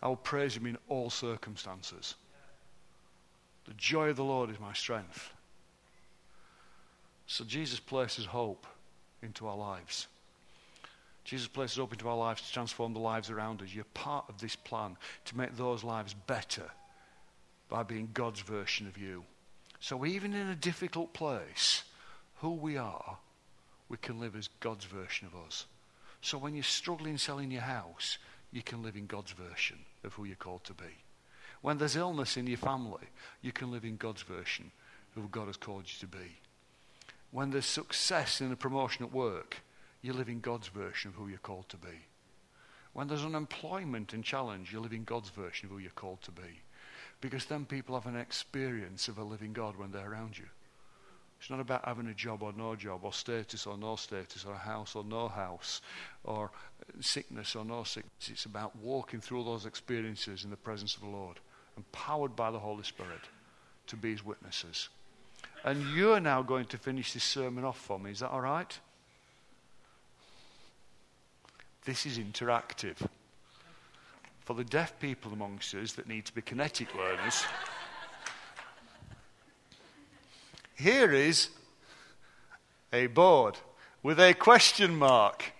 I 0.01 0.07
will 0.07 0.15
praise 0.15 0.55
him 0.55 0.65
in 0.65 0.77
all 0.87 1.09
circumstances. 1.09 2.15
The 3.65 3.73
joy 3.73 4.07
of 4.07 4.15
the 4.15 4.23
Lord 4.23 4.49
is 4.49 4.59
my 4.59 4.71
strength. 4.71 5.33
So 7.27 7.43
Jesus 7.43 7.81
places 7.81 8.23
hope 8.23 8.65
into 9.21 9.47
our 9.47 9.57
lives. 9.57 10.07
Jesus 11.23 11.47
places 11.47 11.77
hope 11.77 11.93
into 11.93 12.09
our 12.09 12.17
lives 12.17 12.41
to 12.41 12.51
transform 12.51 12.93
the 12.93 12.99
lives 12.99 13.29
around 13.29 13.61
us. 13.61 13.73
You're 13.73 13.85
part 13.93 14.25
of 14.27 14.39
this 14.39 14.55
plan 14.55 14.97
to 15.25 15.37
make 15.37 15.55
those 15.55 15.83
lives 15.83 16.13
better 16.13 16.69
by 17.69 17.83
being 17.83 18.09
God's 18.13 18.41
version 18.41 18.87
of 18.87 18.97
you. 18.97 19.23
So 19.79 20.05
even 20.05 20.33
in 20.33 20.47
a 20.47 20.55
difficult 20.55 21.13
place, 21.13 21.83
who 22.43 22.51
we 22.51 22.77
are, 22.77 23.17
we 23.87 23.97
can 23.97 24.19
live 24.19 24.35
as 24.35 24.49
God's 24.59 24.85
version 24.85 25.27
of 25.27 25.47
us. 25.47 25.65
So 26.21 26.37
when 26.37 26.55
you're 26.55 26.63
struggling 26.63 27.17
selling 27.17 27.51
your 27.51 27.61
house, 27.61 28.17
you 28.51 28.61
can 28.61 28.83
live 28.83 28.95
in 28.95 29.07
God's 29.07 29.31
version 29.31 29.79
of 30.03 30.13
who 30.13 30.25
you're 30.25 30.35
called 30.35 30.63
to 30.65 30.73
be. 30.73 30.99
When 31.61 31.77
there's 31.77 31.95
illness 31.95 32.35
in 32.35 32.47
your 32.47 32.57
family, 32.57 33.07
you 33.41 33.53
can 33.53 33.71
live 33.71 33.85
in 33.85 33.95
God's 33.95 34.21
version 34.21 34.71
of 35.15 35.23
who 35.23 35.29
God 35.29 35.47
has 35.47 35.57
called 35.57 35.85
you 35.87 35.99
to 36.01 36.07
be. 36.07 36.37
When 37.31 37.51
there's 37.51 37.65
success 37.65 38.41
in 38.41 38.51
a 38.51 38.57
promotion 38.57 39.05
at 39.05 39.13
work, 39.13 39.61
you 40.03 40.13
live 40.13 40.29
in 40.29 40.41
God's 40.41 40.67
version 40.67 41.09
of 41.09 41.15
who 41.15 41.27
you're 41.27 41.39
called 41.39 41.67
to 41.69 41.77
be. 41.77 42.05
When 42.91 43.07
there's 43.07 43.25
unemployment 43.25 44.13
and 44.13 44.23
challenge, 44.23 44.71
you 44.71 44.79
live 44.79 44.93
in 44.93 45.05
God's 45.05 45.29
version 45.29 45.65
of 45.65 45.71
who 45.71 45.79
you're 45.79 45.89
called 45.91 46.21
to 46.23 46.31
be. 46.31 46.61
Because 47.21 47.45
then 47.45 47.65
people 47.65 47.95
have 47.95 48.05
an 48.05 48.19
experience 48.19 49.07
of 49.07 49.17
a 49.17 49.23
living 49.23 49.53
God 49.53 49.77
when 49.77 49.91
they're 49.91 50.11
around 50.11 50.37
you. 50.37 50.45
It's 51.39 51.49
not 51.49 51.61
about 51.61 51.85
having 51.85 52.07
a 52.07 52.13
job 52.13 52.43
or 52.43 52.53
no 52.53 52.75
job, 52.75 53.03
or 53.03 53.11
status 53.11 53.65
or 53.65 53.77
no 53.77 53.95
status, 53.95 54.45
or 54.45 54.53
a 54.53 54.57
house 54.57 54.95
or 54.95 55.03
no 55.03 55.27
house, 55.27 55.81
or 56.23 56.51
sickness 56.99 57.55
or 57.55 57.65
no 57.65 57.83
sickness. 57.83 58.29
It's 58.29 58.45
about 58.45 58.75
walking 58.77 59.19
through 59.19 59.45
those 59.45 59.65
experiences 59.65 60.43
in 60.43 60.49
the 60.49 60.57
presence 60.57 60.95
of 60.95 61.01
the 61.01 61.07
Lord, 61.07 61.39
empowered 61.75 62.35
by 62.35 62.51
the 62.51 62.59
Holy 62.59 62.83
Spirit 62.83 63.21
to 63.87 63.95
be 63.95 64.11
his 64.11 64.23
witnesses. 64.23 64.89
And 65.65 65.95
you're 65.95 66.19
now 66.19 66.43
going 66.43 66.65
to 66.67 66.77
finish 66.77 67.13
this 67.13 67.23
sermon 67.23 67.63
off 67.63 67.77
for 67.77 67.99
me. 67.99 68.11
Is 68.11 68.19
that 68.19 68.29
all 68.29 68.41
right? 68.41 68.77
This 71.85 72.05
is 72.05 72.17
interactive. 72.17 72.95
For 74.45 74.53
the 74.53 74.63
deaf 74.63 74.97
people 74.99 75.33
amongst 75.33 75.73
us 75.75 75.93
that 75.93 76.07
need 76.07 76.25
to 76.25 76.33
be 76.33 76.41
kinetic 76.41 76.95
learners, 76.95 77.43
here 80.75 81.11
is 81.11 81.49
a 82.91 83.07
board 83.07 83.57
with 84.01 84.19
a 84.19 84.33
question 84.33 84.95
mark, 84.95 85.53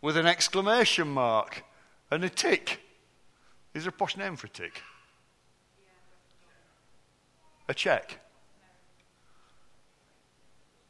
with 0.00 0.16
an 0.16 0.26
exclamation 0.26 1.08
mark, 1.08 1.64
and 2.10 2.24
a 2.24 2.30
tick. 2.30 2.80
Is 3.74 3.84
there 3.84 3.90
a 3.90 3.92
posh 3.92 4.16
name 4.16 4.36
for 4.36 4.46
a 4.46 4.50
tick? 4.50 4.82
A 7.68 7.74
check. 7.74 8.18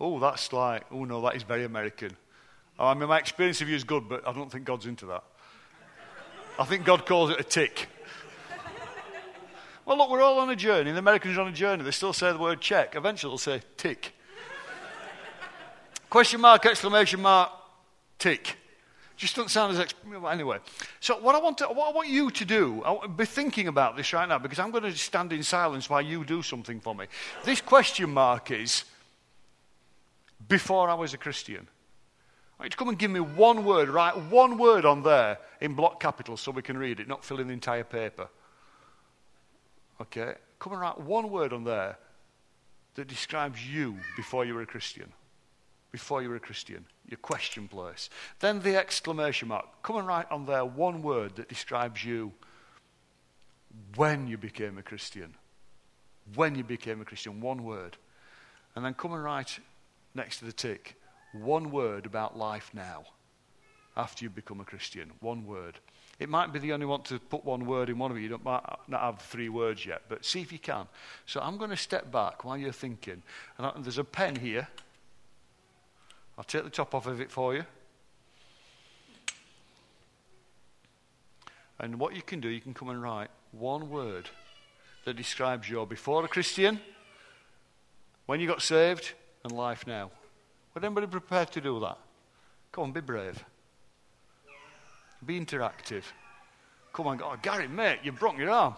Oh, 0.00 0.18
that's 0.18 0.52
like, 0.52 0.84
oh 0.90 1.04
no, 1.04 1.20
that 1.22 1.36
is 1.36 1.42
very 1.42 1.64
American. 1.64 2.16
Oh, 2.80 2.86
I 2.86 2.94
mean, 2.94 3.10
my 3.10 3.18
experience 3.18 3.60
of 3.60 3.68
you 3.68 3.76
is 3.76 3.84
good, 3.84 4.08
but 4.08 4.26
I 4.26 4.32
don't 4.32 4.50
think 4.50 4.64
God's 4.64 4.86
into 4.86 5.04
that. 5.06 5.22
I 6.58 6.64
think 6.64 6.86
God 6.86 7.04
calls 7.04 7.28
it 7.28 7.38
a 7.38 7.44
tick. 7.44 7.88
Well, 9.84 9.98
look, 9.98 10.10
we're 10.10 10.22
all 10.22 10.38
on 10.38 10.48
a 10.48 10.56
journey. 10.56 10.90
The 10.90 10.98
Americans 10.98 11.36
are 11.36 11.42
on 11.42 11.48
a 11.48 11.52
journey. 11.52 11.82
They 11.82 11.90
still 11.90 12.14
say 12.14 12.32
the 12.32 12.38
word 12.38 12.62
check. 12.62 12.96
Eventually, 12.96 13.32
they'll 13.32 13.38
say 13.38 13.60
tick. 13.76 14.14
Question 16.08 16.40
mark, 16.40 16.64
exclamation 16.64 17.20
mark, 17.20 17.52
tick. 18.18 18.56
Just 19.18 19.36
doesn't 19.36 19.50
sound 19.50 19.76
as. 19.76 19.86
Exp- 19.86 20.32
anyway. 20.32 20.58
So, 21.00 21.20
what 21.20 21.34
I, 21.34 21.38
want 21.38 21.58
to, 21.58 21.66
what 21.66 21.90
I 21.90 21.92
want 21.92 22.08
you 22.08 22.30
to 22.30 22.44
do, 22.46 22.82
I 22.82 23.06
be 23.06 23.26
thinking 23.26 23.68
about 23.68 23.94
this 23.94 24.10
right 24.14 24.26
now 24.26 24.38
because 24.38 24.58
I'm 24.58 24.70
going 24.70 24.84
to 24.84 24.96
stand 24.96 25.34
in 25.34 25.42
silence 25.42 25.90
while 25.90 26.00
you 26.00 26.24
do 26.24 26.40
something 26.40 26.80
for 26.80 26.94
me. 26.94 27.06
This 27.44 27.60
question 27.60 28.08
mark 28.10 28.50
is 28.50 28.84
before 30.48 30.88
I 30.88 30.94
was 30.94 31.12
a 31.12 31.18
Christian. 31.18 31.68
Want 32.60 32.66
you 32.66 32.70
to 32.72 32.76
come 32.76 32.88
and 32.90 32.98
give 32.98 33.10
me 33.10 33.20
one 33.20 33.64
word, 33.64 33.88
write 33.88 34.18
one 34.24 34.58
word 34.58 34.84
on 34.84 35.02
there 35.02 35.38
in 35.62 35.72
block 35.72 35.98
capitals 35.98 36.42
so 36.42 36.50
we 36.50 36.60
can 36.60 36.76
read 36.76 37.00
it, 37.00 37.08
not 37.08 37.24
fill 37.24 37.40
in 37.40 37.46
the 37.46 37.54
entire 37.54 37.84
paper. 37.84 38.28
Okay? 39.98 40.34
Come 40.58 40.74
and 40.74 40.82
write 40.82 41.00
one 41.00 41.30
word 41.30 41.54
on 41.54 41.64
there 41.64 41.96
that 42.96 43.08
describes 43.08 43.66
you 43.66 43.96
before 44.14 44.44
you 44.44 44.52
were 44.52 44.60
a 44.60 44.66
Christian. 44.66 45.10
Before 45.90 46.20
you 46.20 46.28
were 46.28 46.36
a 46.36 46.40
Christian. 46.40 46.84
Your 47.08 47.16
question 47.16 47.66
place. 47.66 48.10
Then 48.40 48.60
the 48.60 48.76
exclamation 48.76 49.48
mark. 49.48 49.82
Come 49.82 49.96
and 49.96 50.06
write 50.06 50.30
on 50.30 50.44
there 50.44 50.66
one 50.66 51.00
word 51.00 51.36
that 51.36 51.48
describes 51.48 52.04
you 52.04 52.30
when 53.96 54.26
you 54.26 54.36
became 54.36 54.76
a 54.76 54.82
Christian. 54.82 55.34
When 56.34 56.54
you 56.54 56.64
became 56.64 57.00
a 57.00 57.06
Christian. 57.06 57.40
One 57.40 57.64
word. 57.64 57.96
And 58.76 58.84
then 58.84 58.92
come 58.92 59.14
and 59.14 59.24
write 59.24 59.60
next 60.14 60.40
to 60.40 60.44
the 60.44 60.52
tick 60.52 60.99
one 61.32 61.70
word 61.70 62.06
about 62.06 62.36
life 62.36 62.70
now 62.74 63.04
after 63.96 64.24
you 64.24 64.30
become 64.30 64.60
a 64.60 64.64
Christian. 64.64 65.10
One 65.20 65.46
word. 65.46 65.78
It 66.18 66.28
might 66.28 66.52
be 66.52 66.58
the 66.58 66.72
only 66.72 66.86
one 66.86 67.02
to 67.04 67.18
put 67.18 67.44
one 67.44 67.64
word 67.64 67.88
in 67.88 67.98
one 67.98 68.10
of 68.10 68.16
you. 68.16 68.24
You 68.24 68.28
don't, 68.30 68.44
might 68.44 68.62
not 68.88 69.00
have 69.00 69.20
three 69.20 69.48
words 69.48 69.86
yet, 69.86 70.02
but 70.08 70.24
see 70.24 70.40
if 70.40 70.52
you 70.52 70.58
can. 70.58 70.86
So 71.26 71.40
I'm 71.40 71.56
going 71.56 71.70
to 71.70 71.76
step 71.76 72.12
back 72.12 72.44
while 72.44 72.58
you're 72.58 72.72
thinking. 72.72 73.22
And, 73.56 73.66
I, 73.66 73.70
and 73.70 73.84
there's 73.84 73.98
a 73.98 74.04
pen 74.04 74.36
here. 74.36 74.68
I'll 76.36 76.44
take 76.44 76.64
the 76.64 76.70
top 76.70 76.94
off 76.94 77.06
of 77.06 77.20
it 77.20 77.30
for 77.30 77.54
you. 77.54 77.64
And 81.78 81.98
what 81.98 82.14
you 82.14 82.22
can 82.22 82.40
do, 82.40 82.48
you 82.48 82.60
can 82.60 82.74
come 82.74 82.90
and 82.90 83.02
write 83.02 83.30
one 83.52 83.88
word 83.88 84.28
that 85.06 85.16
describes 85.16 85.68
your 85.68 85.86
before 85.86 86.24
a 86.24 86.28
Christian, 86.28 86.80
when 88.26 88.40
you 88.40 88.46
got 88.46 88.60
saved, 88.60 89.12
and 89.42 89.52
life 89.52 89.86
now. 89.86 90.10
Would 90.74 90.84
anybody 90.84 91.06
be 91.06 91.12
prepared 91.12 91.50
to 91.52 91.60
do 91.60 91.80
that? 91.80 91.98
Come 92.72 92.84
on, 92.84 92.92
be 92.92 93.00
brave. 93.00 93.44
Be 95.24 95.40
interactive. 95.40 96.04
Come 96.92 97.08
on, 97.08 97.20
oh, 97.22 97.36
Gary, 97.42 97.68
mate, 97.68 97.98
you 98.02 98.12
broke 98.12 98.38
your 98.38 98.50
arm. 98.50 98.74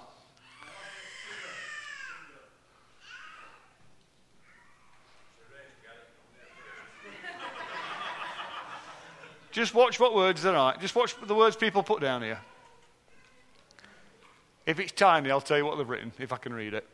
Just 9.53 9.75
watch 9.75 10.01
what 10.01 10.15
words 10.15 10.43
there 10.43 10.57
are. 10.57 10.75
Just 10.79 10.97
watch 10.97 11.15
the 11.27 11.35
words 11.35 11.57
people 11.57 11.83
put 11.83 12.01
down 12.01 12.23
here. 12.23 12.41
If 14.65 14.81
it's 14.81 14.93
tiny, 14.93 15.31
I'll 15.31 15.43
tell 15.43 15.59
you 15.59 15.67
what 15.67 15.77
they've 15.77 15.89
written, 15.89 16.11
if 16.19 16.33
I 16.33 16.39
can 16.39 16.55
read 16.55 16.73
it. 16.73 16.87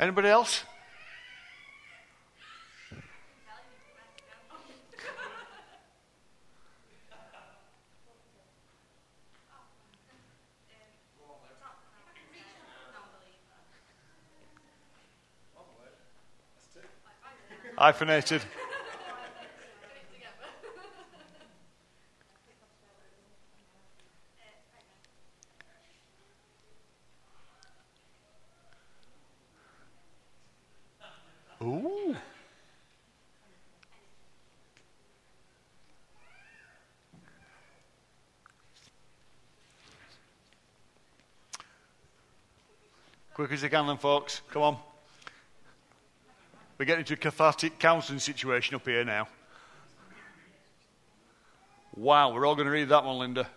Anybody 0.00 0.28
else? 0.28 0.64
Hyphenated. 17.76 18.42
Quick 43.50 43.58
as 43.58 43.62
you 43.64 43.68
can, 43.68 43.88
then, 43.88 43.96
folks. 43.96 44.42
Come 44.52 44.62
on. 44.62 44.76
We're 46.78 46.84
getting 46.84 47.04
to 47.06 47.14
a 47.14 47.16
cathartic 47.16 47.80
counseling 47.80 48.20
situation 48.20 48.76
up 48.76 48.86
here 48.86 49.04
now. 49.04 49.26
Wow, 51.96 52.32
we're 52.32 52.46
all 52.46 52.54
going 52.54 52.66
to 52.66 52.70
read 52.70 52.90
that 52.90 53.04
one, 53.04 53.18
Linda. 53.18 53.48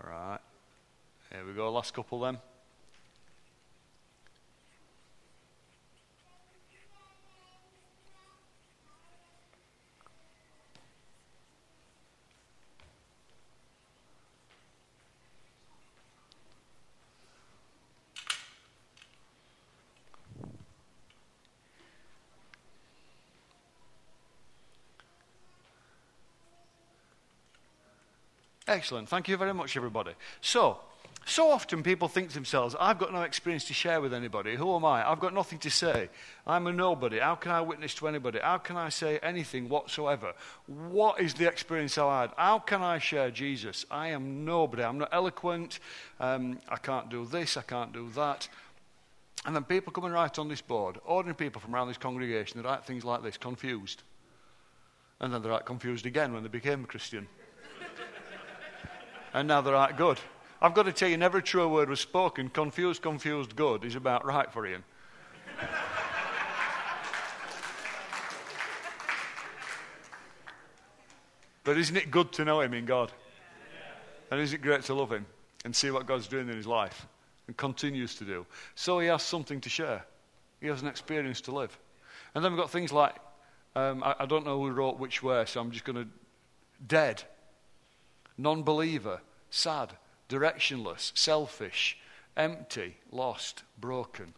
All 0.00 0.08
right. 0.08 0.38
Here 1.32 1.44
we 1.44 1.52
go, 1.52 1.72
last 1.72 1.92
couple 1.94 2.20
then. 2.20 2.38
Excellent. 28.72 29.06
Thank 29.06 29.28
you 29.28 29.36
very 29.36 29.52
much, 29.52 29.76
everybody. 29.76 30.12
So, 30.40 30.78
so 31.26 31.50
often 31.50 31.82
people 31.82 32.08
think 32.08 32.28
to 32.28 32.34
themselves, 32.34 32.74
I've 32.80 32.98
got 32.98 33.12
no 33.12 33.20
experience 33.20 33.64
to 33.66 33.74
share 33.74 34.00
with 34.00 34.14
anybody. 34.14 34.56
Who 34.56 34.74
am 34.74 34.82
I? 34.82 35.06
I've 35.06 35.20
got 35.20 35.34
nothing 35.34 35.58
to 35.58 35.70
say. 35.70 36.08
I'm 36.46 36.66
a 36.66 36.72
nobody. 36.72 37.18
How 37.18 37.34
can 37.34 37.52
I 37.52 37.60
witness 37.60 37.92
to 37.96 38.08
anybody? 38.08 38.38
How 38.42 38.56
can 38.56 38.78
I 38.78 38.88
say 38.88 39.18
anything 39.18 39.68
whatsoever? 39.68 40.32
What 40.66 41.20
is 41.20 41.34
the 41.34 41.46
experience 41.46 41.98
I 41.98 42.22
had? 42.22 42.30
How 42.38 42.60
can 42.60 42.80
I 42.80 42.98
share 42.98 43.30
Jesus? 43.30 43.84
I 43.90 44.08
am 44.08 44.46
nobody. 44.46 44.84
I'm 44.84 44.96
not 44.96 45.10
eloquent. 45.12 45.78
Um, 46.18 46.58
I 46.66 46.76
can't 46.76 47.10
do 47.10 47.26
this. 47.26 47.58
I 47.58 47.62
can't 47.62 47.92
do 47.92 48.08
that. 48.14 48.48
And 49.44 49.54
then 49.54 49.64
people 49.64 49.92
come 49.92 50.04
and 50.04 50.14
write 50.14 50.38
on 50.38 50.48
this 50.48 50.62
board, 50.62 50.96
ordinary 51.04 51.36
people 51.36 51.60
from 51.60 51.74
around 51.74 51.88
this 51.88 51.98
congregation, 51.98 52.62
they 52.62 52.66
write 52.66 52.86
things 52.86 53.04
like 53.04 53.22
this 53.22 53.36
confused. 53.36 54.02
And 55.20 55.30
then 55.30 55.42
they 55.42 55.50
write 55.50 55.66
confused 55.66 56.06
again 56.06 56.32
when 56.32 56.42
they 56.42 56.48
became 56.48 56.84
a 56.84 56.86
Christian 56.86 57.28
and 59.34 59.48
now 59.48 59.60
they're 59.60 59.74
right 59.74 59.96
good. 59.96 60.18
I've 60.60 60.74
got 60.74 60.84
to 60.84 60.92
tell 60.92 61.08
you, 61.08 61.16
never 61.16 61.38
a 61.38 61.42
true 61.42 61.68
word 61.68 61.88
was 61.88 61.98
spoken. 61.98 62.48
Confused, 62.48 63.02
confused, 63.02 63.56
good 63.56 63.84
is 63.84 63.96
about 63.96 64.24
right 64.24 64.52
for 64.52 64.64
Ian. 64.66 64.84
but 71.64 71.76
isn't 71.76 71.96
it 71.96 72.12
good 72.12 72.30
to 72.32 72.44
know 72.44 72.60
him 72.60 72.74
in 72.74 72.84
God? 72.84 73.10
And 74.30 74.40
isn't 74.40 74.54
it 74.56 74.62
great 74.62 74.82
to 74.82 74.94
love 74.94 75.10
him 75.10 75.26
and 75.64 75.74
see 75.74 75.90
what 75.90 76.06
God's 76.06 76.28
doing 76.28 76.48
in 76.48 76.56
his 76.56 76.66
life 76.66 77.06
and 77.48 77.56
continues 77.56 78.14
to 78.16 78.24
do? 78.24 78.46
So 78.76 79.00
he 79.00 79.08
has 79.08 79.22
something 79.22 79.60
to 79.62 79.68
share, 79.68 80.04
he 80.60 80.68
has 80.68 80.80
an 80.80 80.88
experience 80.88 81.40
to 81.42 81.50
live. 81.52 81.76
And 82.34 82.44
then 82.44 82.52
we've 82.52 82.60
got 82.60 82.70
things 82.70 82.92
like 82.92 83.16
um, 83.74 84.02
I, 84.04 84.14
I 84.20 84.26
don't 84.26 84.44
know 84.44 84.58
who 84.62 84.70
wrote 84.70 84.98
which 84.98 85.22
way, 85.22 85.44
so 85.46 85.60
I'm 85.60 85.70
just 85.70 85.84
going 85.84 85.96
to. 85.96 86.06
Dead 86.84 87.22
non 88.38 88.62
believer, 88.62 89.20
sad, 89.50 89.92
directionless, 90.28 91.16
selfish, 91.16 91.98
empty, 92.36 92.96
lost, 93.10 93.62
broken. 93.78 94.34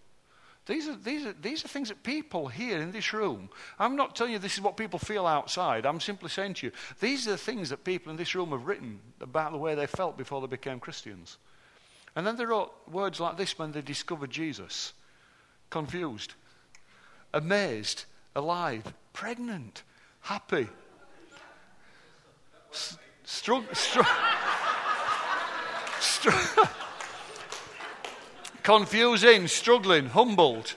These 0.67 0.89
are, 0.89 0.97
these, 0.97 1.27
are, 1.27 1.35
these 1.35 1.65
are 1.65 1.69
things 1.69 1.91
that 1.91 2.03
people 2.03 2.49
here 2.49 2.79
in 2.79 2.91
this 2.91 3.13
room, 3.13 3.51
I'm 3.79 3.97
not 3.97 4.17
telling 4.17 4.33
you 4.33 4.39
this 4.39 4.55
is 4.55 4.63
what 4.63 4.79
people 4.79 4.99
feel 4.99 5.27
outside. 5.27 5.85
I'm 5.85 6.01
simply 6.01 6.31
saying 6.31 6.55
to 6.55 6.67
you, 6.67 6.73
these 7.01 7.29
are 7.29 7.33
the 7.33 7.37
things 7.37 7.69
that 7.69 7.85
people 7.85 8.11
in 8.11 8.17
this 8.17 8.35
room 8.35 8.51
have 8.51 8.67
written 8.67 8.99
about 9.21 9.53
the 9.53 9.59
way 9.59 9.75
they 9.75 9.87
felt 9.87 10.17
before 10.17 10.41
they 10.41 10.47
became 10.47 10.81
Christians. 10.81 11.37
And 12.17 12.27
then 12.27 12.37
they 12.37 12.47
wrote 12.47 12.73
words 12.91 13.21
like 13.21 13.37
this 13.37 13.59
when 13.59 13.73
they 13.73 13.83
discovered 13.83 14.31
Jesus 14.31 14.95
confused, 15.69 16.35
amazed, 17.33 18.05
alive, 18.37 18.95
pregnant, 19.13 19.83
happy, 20.21 20.69
Strugg- 22.71 23.04
strugg- 23.25 23.75
str- 23.75 24.01
confusing, 28.63 29.49
struggling, 29.49 30.07
humbled. 30.07 30.75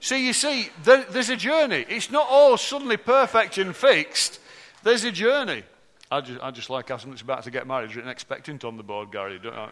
So 0.00 0.14
you 0.16 0.32
see, 0.32 0.68
there, 0.84 1.04
there's 1.04 1.30
a 1.30 1.36
journey. 1.36 1.84
It's 1.88 2.10
not 2.10 2.26
all 2.28 2.56
suddenly 2.56 2.96
perfect 2.96 3.58
and 3.58 3.74
fixed. 3.74 4.40
There's 4.82 5.04
a 5.04 5.12
journey. 5.12 5.62
I 6.10 6.20
just, 6.20 6.42
I 6.42 6.50
just 6.50 6.70
like 6.70 6.90
asking 6.90 7.12
that's 7.12 7.22
about 7.22 7.44
to 7.44 7.50
get 7.50 7.66
married, 7.66 7.94
written 7.94 8.10
expectant 8.10 8.64
on 8.64 8.76
the 8.76 8.82
board, 8.82 9.12
Gary. 9.12 9.40
I? 9.44 9.68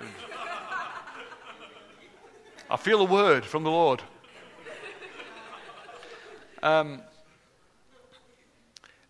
I 2.71 2.77
feel 2.77 3.01
a 3.01 3.05
word 3.05 3.45
from 3.45 3.65
the 3.65 3.71
Lord. 3.71 4.01
Um, 6.63 7.03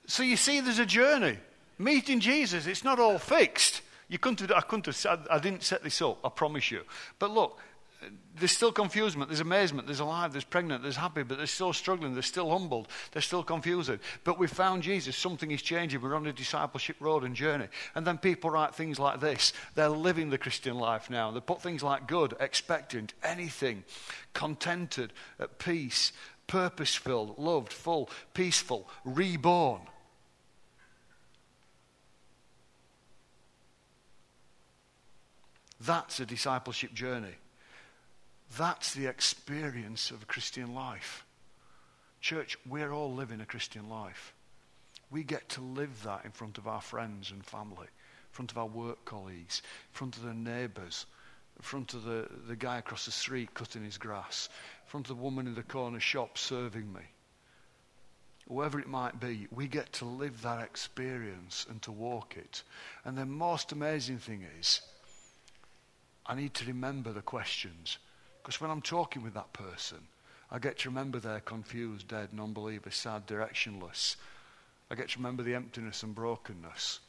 so 0.06 0.22
you 0.22 0.36
see, 0.36 0.60
there's 0.60 0.78
a 0.78 0.86
journey. 0.86 1.36
Meeting 1.80 2.20
Jesus, 2.20 2.66
it's 2.66 2.84
not 2.84 3.00
all 3.00 3.18
fixed. 3.18 3.80
You 4.10 4.18
couldn't 4.18 4.40
have, 4.40 4.50
I 4.50 4.60
couldn't 4.60 4.84
have 4.84 5.26
I 5.30 5.38
didn't 5.38 5.62
set 5.62 5.82
this 5.82 6.02
up, 6.02 6.18
I 6.22 6.28
promise 6.28 6.70
you. 6.70 6.82
But 7.18 7.30
look, 7.30 7.58
there's 8.38 8.52
still 8.52 8.70
confusion, 8.70 9.24
there's 9.26 9.40
amazement, 9.40 9.86
there's 9.86 10.00
alive, 10.00 10.32
there's 10.32 10.44
pregnant, 10.44 10.82
there's 10.82 10.96
happy, 10.96 11.22
but 11.22 11.38
they're 11.38 11.46
still 11.46 11.72
struggling, 11.72 12.12
they're 12.12 12.22
still 12.22 12.50
humbled, 12.50 12.88
they're 13.12 13.22
still 13.22 13.42
confused. 13.42 13.92
But 14.24 14.38
we 14.38 14.46
found 14.46 14.82
Jesus, 14.82 15.16
something 15.16 15.50
is 15.50 15.62
changing, 15.62 16.02
we're 16.02 16.14
on 16.14 16.26
a 16.26 16.34
discipleship 16.34 16.96
road 17.00 17.24
and 17.24 17.34
journey. 17.34 17.68
And 17.94 18.06
then 18.06 18.18
people 18.18 18.50
write 18.50 18.74
things 18.74 18.98
like 18.98 19.20
this. 19.20 19.54
They're 19.74 19.88
living 19.88 20.28
the 20.28 20.36
Christian 20.36 20.76
life 20.76 21.08
now. 21.08 21.30
They 21.30 21.40
put 21.40 21.62
things 21.62 21.82
like 21.82 22.06
good, 22.06 22.34
expectant, 22.40 23.14
anything, 23.22 23.84
contented, 24.34 25.14
at 25.38 25.58
peace, 25.58 26.12
purpose 26.46 26.94
filled, 26.94 27.38
loved, 27.38 27.72
full, 27.72 28.10
peaceful, 28.34 28.86
reborn. 29.06 29.80
That's 35.80 36.20
a 36.20 36.26
discipleship 36.26 36.92
journey. 36.92 37.34
That's 38.58 38.94
the 38.94 39.06
experience 39.06 40.10
of 40.10 40.22
a 40.22 40.26
Christian 40.26 40.74
life. 40.74 41.24
Church, 42.20 42.58
we're 42.68 42.92
all 42.92 43.14
living 43.14 43.40
a 43.40 43.46
Christian 43.46 43.88
life. 43.88 44.34
We 45.10 45.22
get 45.22 45.48
to 45.50 45.62
live 45.62 46.02
that 46.04 46.24
in 46.24 46.32
front 46.32 46.58
of 46.58 46.68
our 46.68 46.80
friends 46.80 47.30
and 47.30 47.44
family, 47.44 47.86
in 47.86 48.32
front 48.32 48.50
of 48.50 48.58
our 48.58 48.66
work 48.66 49.04
colleagues, 49.04 49.62
in 49.64 49.92
front 49.92 50.16
of 50.16 50.22
the 50.22 50.34
neighbours, 50.34 51.06
in 51.56 51.62
front 51.62 51.94
of 51.94 52.04
the, 52.04 52.28
the 52.46 52.56
guy 52.56 52.78
across 52.78 53.06
the 53.06 53.12
street 53.12 53.54
cutting 53.54 53.84
his 53.84 53.98
grass, 53.98 54.48
in 54.84 54.90
front 54.90 55.08
of 55.08 55.16
the 55.16 55.22
woman 55.22 55.46
in 55.46 55.54
the 55.54 55.62
corner 55.62 56.00
shop 56.00 56.36
serving 56.36 56.92
me. 56.92 57.02
Whoever 58.48 58.80
it 58.80 58.88
might 58.88 59.20
be, 59.20 59.46
we 59.52 59.68
get 59.68 59.92
to 59.94 60.04
live 60.04 60.42
that 60.42 60.60
experience 60.60 61.66
and 61.70 61.80
to 61.82 61.92
walk 61.92 62.36
it. 62.36 62.64
And 63.04 63.16
the 63.16 63.24
most 63.24 63.72
amazing 63.72 64.18
thing 64.18 64.44
is, 64.58 64.82
I 66.30 66.36
need 66.36 66.54
to 66.54 66.64
remember 66.66 67.12
the 67.12 67.22
questions. 67.22 67.98
Because 68.40 68.60
when 68.60 68.70
I'm 68.70 68.82
talking 68.82 69.24
with 69.24 69.34
that 69.34 69.52
person, 69.52 69.98
I 70.48 70.60
get 70.60 70.78
to 70.78 70.88
remember 70.88 71.18
they're 71.18 71.40
confused, 71.40 72.06
dead, 72.06 72.28
non 72.32 72.52
believer, 72.52 72.92
sad, 72.92 73.26
directionless. 73.26 74.14
I 74.92 74.94
get 74.94 75.08
to 75.10 75.18
remember 75.18 75.42
the 75.42 75.56
emptiness 75.56 76.04
and 76.04 76.14
brokenness. 76.14 77.00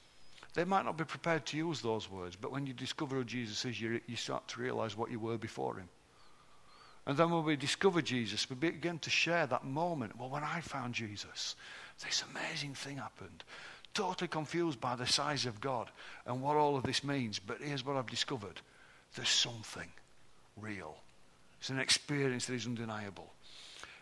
They 0.56 0.64
might 0.64 0.86
not 0.86 0.98
be 0.98 1.04
prepared 1.04 1.46
to 1.48 1.58
use 1.58 1.82
those 1.82 2.10
words, 2.10 2.36
but 2.36 2.52
when 2.52 2.66
you 2.66 2.74
discover 2.74 3.16
who 3.16 3.24
Jesus 3.24 3.64
is, 3.64 3.80
you, 3.80 4.02
you 4.08 4.16
start 4.16 4.48
to 4.50 4.62
realize 4.62 4.98
what 4.98 5.12
you 5.12 5.20
were 5.20 5.38
before 5.38 5.76
him. 5.78 5.88
And 7.06 7.16
then 7.16 7.30
when 7.30 7.44
we 7.44 7.56
discover 7.56 8.02
Jesus, 8.02 8.50
we 8.50 8.56
begin 8.56 8.98
to 9.00 9.10
share 9.12 9.46
that 9.46 9.64
moment. 9.64 10.18
Well, 10.18 10.30
when 10.30 10.44
I 10.44 10.62
found 10.62 10.96
Jesus, 10.96 11.56
this 12.04 12.24
amazing 12.32 12.74
thing 12.74 12.98
happened. 12.98 13.44
Totally 13.94 14.30
confused 14.30 14.82
by 14.82 14.96
the 14.96 15.06
size 15.06 15.46
of 15.46 15.62
God 15.62 15.92
and 16.26 16.42
what 16.42 16.58
all 16.58 16.76
of 16.76 16.84
this 16.84 17.04
means. 17.04 17.38
But 17.38 17.62
here's 17.62 17.86
what 17.86 17.98
I've 17.98 18.10
discovered 18.10 18.62
there's 19.16 19.30
something 19.30 19.90
real. 20.58 20.96
It's 21.60 21.70
an 21.70 21.80
experience 21.80 22.46
that 22.46 22.54
is 22.54 22.66
undeniable. 22.66 23.32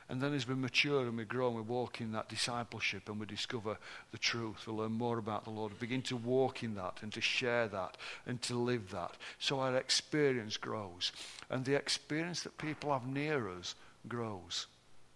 And 0.08 0.20
then 0.20 0.34
as 0.34 0.48
we 0.48 0.56
mature 0.56 1.02
and 1.02 1.18
we 1.18 1.24
grow 1.24 1.48
and 1.48 1.56
we 1.56 1.62
walk 1.62 2.02
in 2.02 2.14
that 2.14 2.30
discipleship 2.30 3.08
and 3.08 3.20
we 3.20 3.28
discover 3.28 3.78
the 4.12 4.18
truth, 4.18 4.66
we 4.66 4.74
learn 4.74 4.94
more 4.94 5.20
about 5.20 5.44
the 5.44 5.52
Lord, 5.52 5.72
we 5.74 5.78
begin 5.78 6.02
to 6.04 6.16
walk 6.18 6.64
in 6.64 6.74
that 6.76 6.98
and 7.04 7.14
to 7.14 7.22
share 7.22 7.68
that 7.68 7.96
and 8.26 8.42
to 8.44 8.56
live 8.56 8.90
that. 8.90 9.12
So 9.38 9.60
our 9.60 9.76
experience 9.76 10.58
grows. 10.58 11.12
And 11.50 11.64
the 11.64 11.76
experience 11.76 12.42
that 12.42 12.58
people 12.58 12.92
have 12.92 13.06
near 13.06 13.50
us 13.50 13.76
grows. 14.08 14.66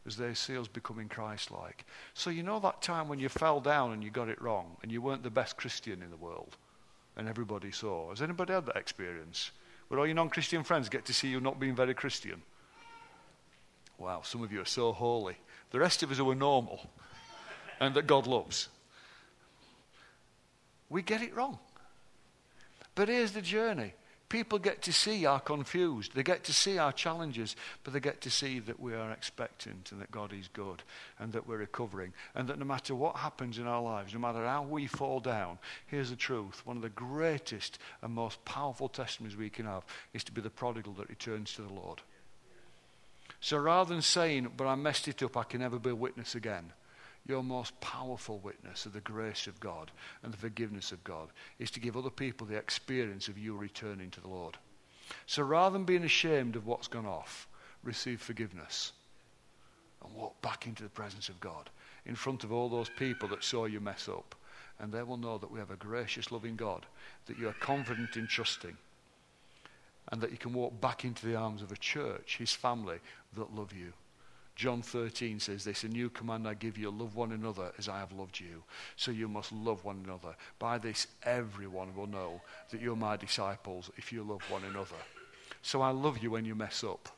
as 0.06 0.18
they 0.18 0.34
see 0.34 0.58
us 0.58 0.68
becoming 0.68 1.08
Christ 1.08 1.52
like. 1.52 1.86
So, 2.14 2.30
you 2.30 2.44
know 2.44 2.60
that 2.60 2.82
time 2.82 3.08
when 3.08 3.20
you 3.20 3.30
fell 3.30 3.60
down 3.62 3.94
and 3.94 4.04
you 4.04 4.10
got 4.10 4.30
it 4.30 4.42
wrong 4.42 4.76
and 4.82 4.92
you 4.92 5.02
weren't 5.02 5.24
the 5.24 5.30
best 5.30 5.58
Christian 5.58 6.02
in 6.02 6.10
the 6.10 6.18
world 6.18 6.58
and 7.16 7.28
everybody 7.28 7.72
saw? 7.72 8.10
Has 8.10 8.22
anybody 8.22 8.54
had 8.54 8.66
that 8.66 8.76
experience? 8.76 9.52
Where 9.94 10.00
all 10.00 10.08
your 10.08 10.16
non 10.16 10.32
Christian 10.32 10.64
friends 10.64 10.90
get 10.90 11.06
to 11.06 11.14
see 11.14 11.28
you 11.28 11.40
not 11.40 11.60
being 11.60 11.76
very 11.76 11.94
Christian? 11.94 12.42
Wow, 14.00 14.24
some 14.24 14.42
of 14.42 14.52
you 14.52 14.60
are 14.60 14.66
so 14.66 14.92
holy. 14.92 15.36
The 15.70 15.80
rest 15.80 16.02
of 16.02 16.10
us 16.10 16.18
who 16.18 16.32
are 16.32 16.36
normal 16.36 16.90
and 17.80 17.94
that 17.94 18.08
God 18.08 18.26
loves, 18.26 18.70
we 20.90 21.04
get 21.04 21.22
it 21.22 21.36
wrong. 21.36 21.60
But 22.96 23.08
here's 23.08 23.34
the 23.34 23.42
journey 23.44 23.94
people 24.34 24.58
get 24.58 24.82
to 24.82 24.92
see 24.92 25.28
our 25.28 25.40
confused. 25.40 26.16
They 26.16 26.24
get 26.24 26.44
to 26.46 26.54
see 26.54 26.80
our 26.80 26.92
challenges, 26.92 27.56
but 27.84 27.94
they 27.94 28.00
get 28.00 28.20
to 28.22 28.32
see 28.32 28.58
that 28.62 28.80
we 28.80 28.96
are 28.96 29.12
expectant 29.12 29.92
and 29.92 30.02
that 30.02 30.10
God 30.10 30.34
is 30.34 30.48
good 30.48 30.82
and 31.20 31.32
that 31.34 31.48
we're 31.48 31.58
recovering. 31.58 32.14
And 32.34 32.48
that 32.48 32.58
no 32.58 32.66
matter 32.66 32.96
what 32.96 33.18
happens 33.18 33.60
in 33.60 33.68
our 33.68 33.82
lives, 33.84 34.12
no 34.12 34.20
matter 34.20 34.44
how 34.44 34.64
we 34.64 34.88
fall 34.88 35.20
down, 35.20 35.60
here's 35.86 36.10
the 36.10 36.16
truth. 36.16 36.64
One 36.66 36.78
of 36.78 36.82
the 36.82 36.90
greatest 36.90 37.78
and 38.02 38.12
most 38.12 38.44
powerful 38.44 38.90
testimonies 38.90 39.38
we 39.38 39.52
can 39.52 39.68
have 39.68 39.86
is 40.16 40.24
to 40.24 40.32
be 40.32 40.42
the 40.42 40.50
prodigal 40.50 40.94
that 40.94 41.10
returns 41.10 41.54
to 41.54 41.62
the 41.62 41.72
Lord. 41.72 42.02
So 43.40 43.58
rather 43.58 43.94
than 43.94 44.02
saying, 44.02 44.54
but 44.58 44.66
I 44.66 44.74
messed 44.74 45.08
it 45.08 45.22
up, 45.22 45.38
I 45.38 45.44
can 45.44 45.62
never 45.62 45.78
be 45.78 45.92
a 45.92 45.96
witness 45.96 46.34
again, 46.34 46.74
your 47.26 47.44
most 47.44 47.80
powerful 47.80 48.40
witness 48.40 48.86
of 48.86 48.94
the 48.94 49.00
grace 49.00 49.48
of 49.48 49.60
God 49.60 49.92
and 50.22 50.34
the 50.34 50.38
forgiveness 50.38 50.92
of 50.92 51.04
God 51.04 51.30
is 51.58 51.72
to 51.72 51.80
give 51.80 51.96
other 51.96 52.10
people 52.10 52.46
the 52.46 52.58
experience 52.58 53.28
of 53.28 53.38
you 53.38 53.56
returning 53.56 54.10
to 54.12 54.22
the 54.22 54.28
Lord. 54.28 54.58
So 55.26 55.44
rather 55.44 55.74
than 55.74 55.86
being 55.86 56.04
ashamed 56.04 56.56
of 56.56 56.66
what's 56.66 56.88
gone 56.88 57.06
off, 57.06 57.48
receive 57.84 58.22
forgiveness 58.22 58.92
and 60.04 60.14
walk 60.14 60.42
back 60.42 60.68
into 60.68 60.84
the 60.84 60.90
presence 60.90 61.30
of 61.30 61.40
God 61.40 61.70
in 62.06 62.16
front 62.16 62.44
of 62.44 62.52
all 62.52 62.70
those 62.70 62.90
people 62.90 63.30
that 63.30 63.44
saw 63.44 63.66
you 63.66 63.80
mess 63.80 64.10
up. 64.10 64.36
And 64.80 64.92
they 64.92 65.04
will 65.04 65.18
know 65.18 65.38
that 65.38 65.52
we 65.52 65.60
have 65.60 65.72
a 65.72 65.76
gracious, 65.76 66.32
loving 66.32 66.56
God, 66.56 66.86
that 67.28 67.38
you 67.38 67.48
are 67.48 67.56
confident 67.62 68.18
in 68.18 68.28
trusting, 68.28 68.76
and 70.12 70.20
that 70.20 70.32
you 70.32 70.38
can 70.38 70.52
walk 70.52 70.82
back 70.82 71.06
into 71.06 71.26
the 71.26 71.36
arms 71.36 71.62
of 71.62 71.72
a 71.72 71.78
church, 71.78 72.38
his 72.38 72.52
family, 72.52 72.98
that 73.36 73.56
love 73.56 73.72
you. 73.72 73.94
John 74.56 74.82
13 74.84 75.40
says 75.40 75.64
this, 75.64 75.84
A 75.84 75.88
new 75.88 76.10
command 76.10 76.48
I 76.48 76.54
give 76.54 76.78
you, 76.78 76.92
love 76.92 77.16
one 77.16 77.32
another 77.32 77.72
as 77.78 77.90
I 77.90 78.00
have 78.00 78.12
loved 78.12 78.40
you. 78.40 78.64
So 78.96 79.12
you 79.12 79.28
must 79.28 79.52
love 79.52 79.84
one 79.84 80.02
another. 80.06 80.36
By 80.60 80.78
this, 80.78 81.08
everyone 81.24 81.96
will 81.96 82.08
know 82.08 82.42
that 82.70 82.80
you're 82.80 82.96
my 82.96 83.18
disciples 83.18 83.90
if 83.98 84.12
you 84.12 84.24
love 84.24 84.44
one 84.52 84.64
another. 84.64 84.96
So 85.64 85.82
I 85.82 85.90
love 85.90 86.20
you 86.20 86.30
when 86.30 86.46
you 86.46 86.54
mess 86.54 86.84
up. 86.84 87.10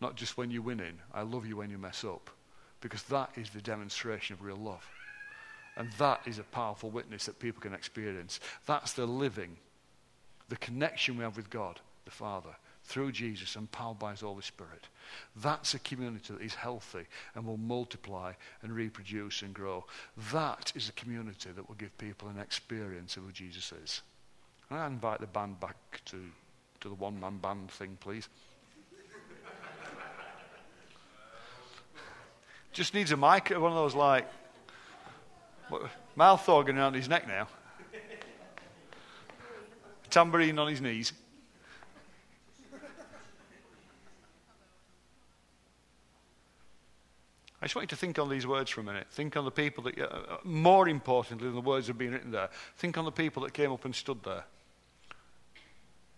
Not 0.00 0.16
just 0.16 0.36
when 0.36 0.50
you're 0.50 0.62
winning. 0.62 0.98
I 1.14 1.22
love 1.22 1.46
you 1.46 1.56
when 1.56 1.70
you 1.70 1.78
mess 1.78 2.04
up. 2.04 2.28
Because 2.80 3.04
that 3.04 3.30
is 3.36 3.50
the 3.50 3.62
demonstration 3.62 4.34
of 4.34 4.42
real 4.42 4.56
love. 4.56 4.86
And 5.76 5.92
that 5.98 6.22
is 6.26 6.38
a 6.38 6.44
powerful 6.44 6.90
witness 6.90 7.26
that 7.26 7.38
people 7.38 7.60
can 7.60 7.74
experience. 7.74 8.40
That's 8.66 8.94
the 8.94 9.06
living, 9.06 9.58
the 10.48 10.56
connection 10.56 11.16
we 11.16 11.24
have 11.24 11.36
with 11.36 11.50
God, 11.50 11.80
the 12.04 12.10
Father 12.10 12.56
through 12.86 13.10
Jesus 13.12 13.56
and 13.56 13.70
powered 13.72 13.98
by 13.98 14.12
His 14.12 14.20
Holy 14.20 14.42
Spirit. 14.42 14.86
That's 15.36 15.74
a 15.74 15.78
community 15.80 16.32
that 16.32 16.42
is 16.42 16.54
healthy 16.54 17.04
and 17.34 17.44
will 17.44 17.56
multiply 17.56 18.32
and 18.62 18.72
reproduce 18.72 19.42
and 19.42 19.52
grow. 19.52 19.84
That 20.32 20.72
is 20.76 20.88
a 20.88 20.92
community 20.92 21.50
that 21.54 21.68
will 21.68 21.74
give 21.74 21.96
people 21.98 22.28
an 22.28 22.38
experience 22.38 23.16
of 23.16 23.24
who 23.24 23.32
Jesus 23.32 23.72
is. 23.84 24.02
And 24.70 24.78
I 24.78 24.86
invite 24.86 25.20
the 25.20 25.26
band 25.26 25.58
back 25.58 25.76
to, 26.06 26.20
to 26.80 26.88
the 26.88 26.94
one 26.94 27.18
man 27.18 27.38
band 27.38 27.70
thing, 27.70 27.98
please. 28.00 28.28
Just 32.72 32.94
needs 32.94 33.10
a 33.10 33.16
mic, 33.16 33.50
one 33.50 33.72
of 33.72 33.74
those 33.74 33.94
like 33.94 34.30
mouth 36.14 36.48
organ 36.48 36.78
around 36.78 36.94
his 36.94 37.08
neck 37.08 37.26
now. 37.26 37.48
Tambourine 40.10 40.58
on 40.58 40.68
his 40.68 40.80
knees. 40.80 41.12
I 47.66 47.68
just 47.68 47.74
want 47.74 47.90
you 47.90 47.96
to 47.96 47.96
think 47.96 48.16
on 48.20 48.28
these 48.28 48.46
words 48.46 48.70
for 48.70 48.80
a 48.80 48.84
minute. 48.84 49.08
Think 49.10 49.36
on 49.36 49.44
the 49.44 49.50
people 49.50 49.82
that, 49.82 50.00
uh, 50.00 50.36
more 50.44 50.88
importantly 50.88 51.48
than 51.48 51.56
the 51.56 51.60
words 51.60 51.88
have 51.88 51.98
been 51.98 52.12
written 52.12 52.30
there, 52.30 52.48
think 52.76 52.96
on 52.96 53.04
the 53.04 53.10
people 53.10 53.42
that 53.42 53.54
came 53.54 53.72
up 53.72 53.84
and 53.84 53.92
stood 53.92 54.22
there. 54.22 54.44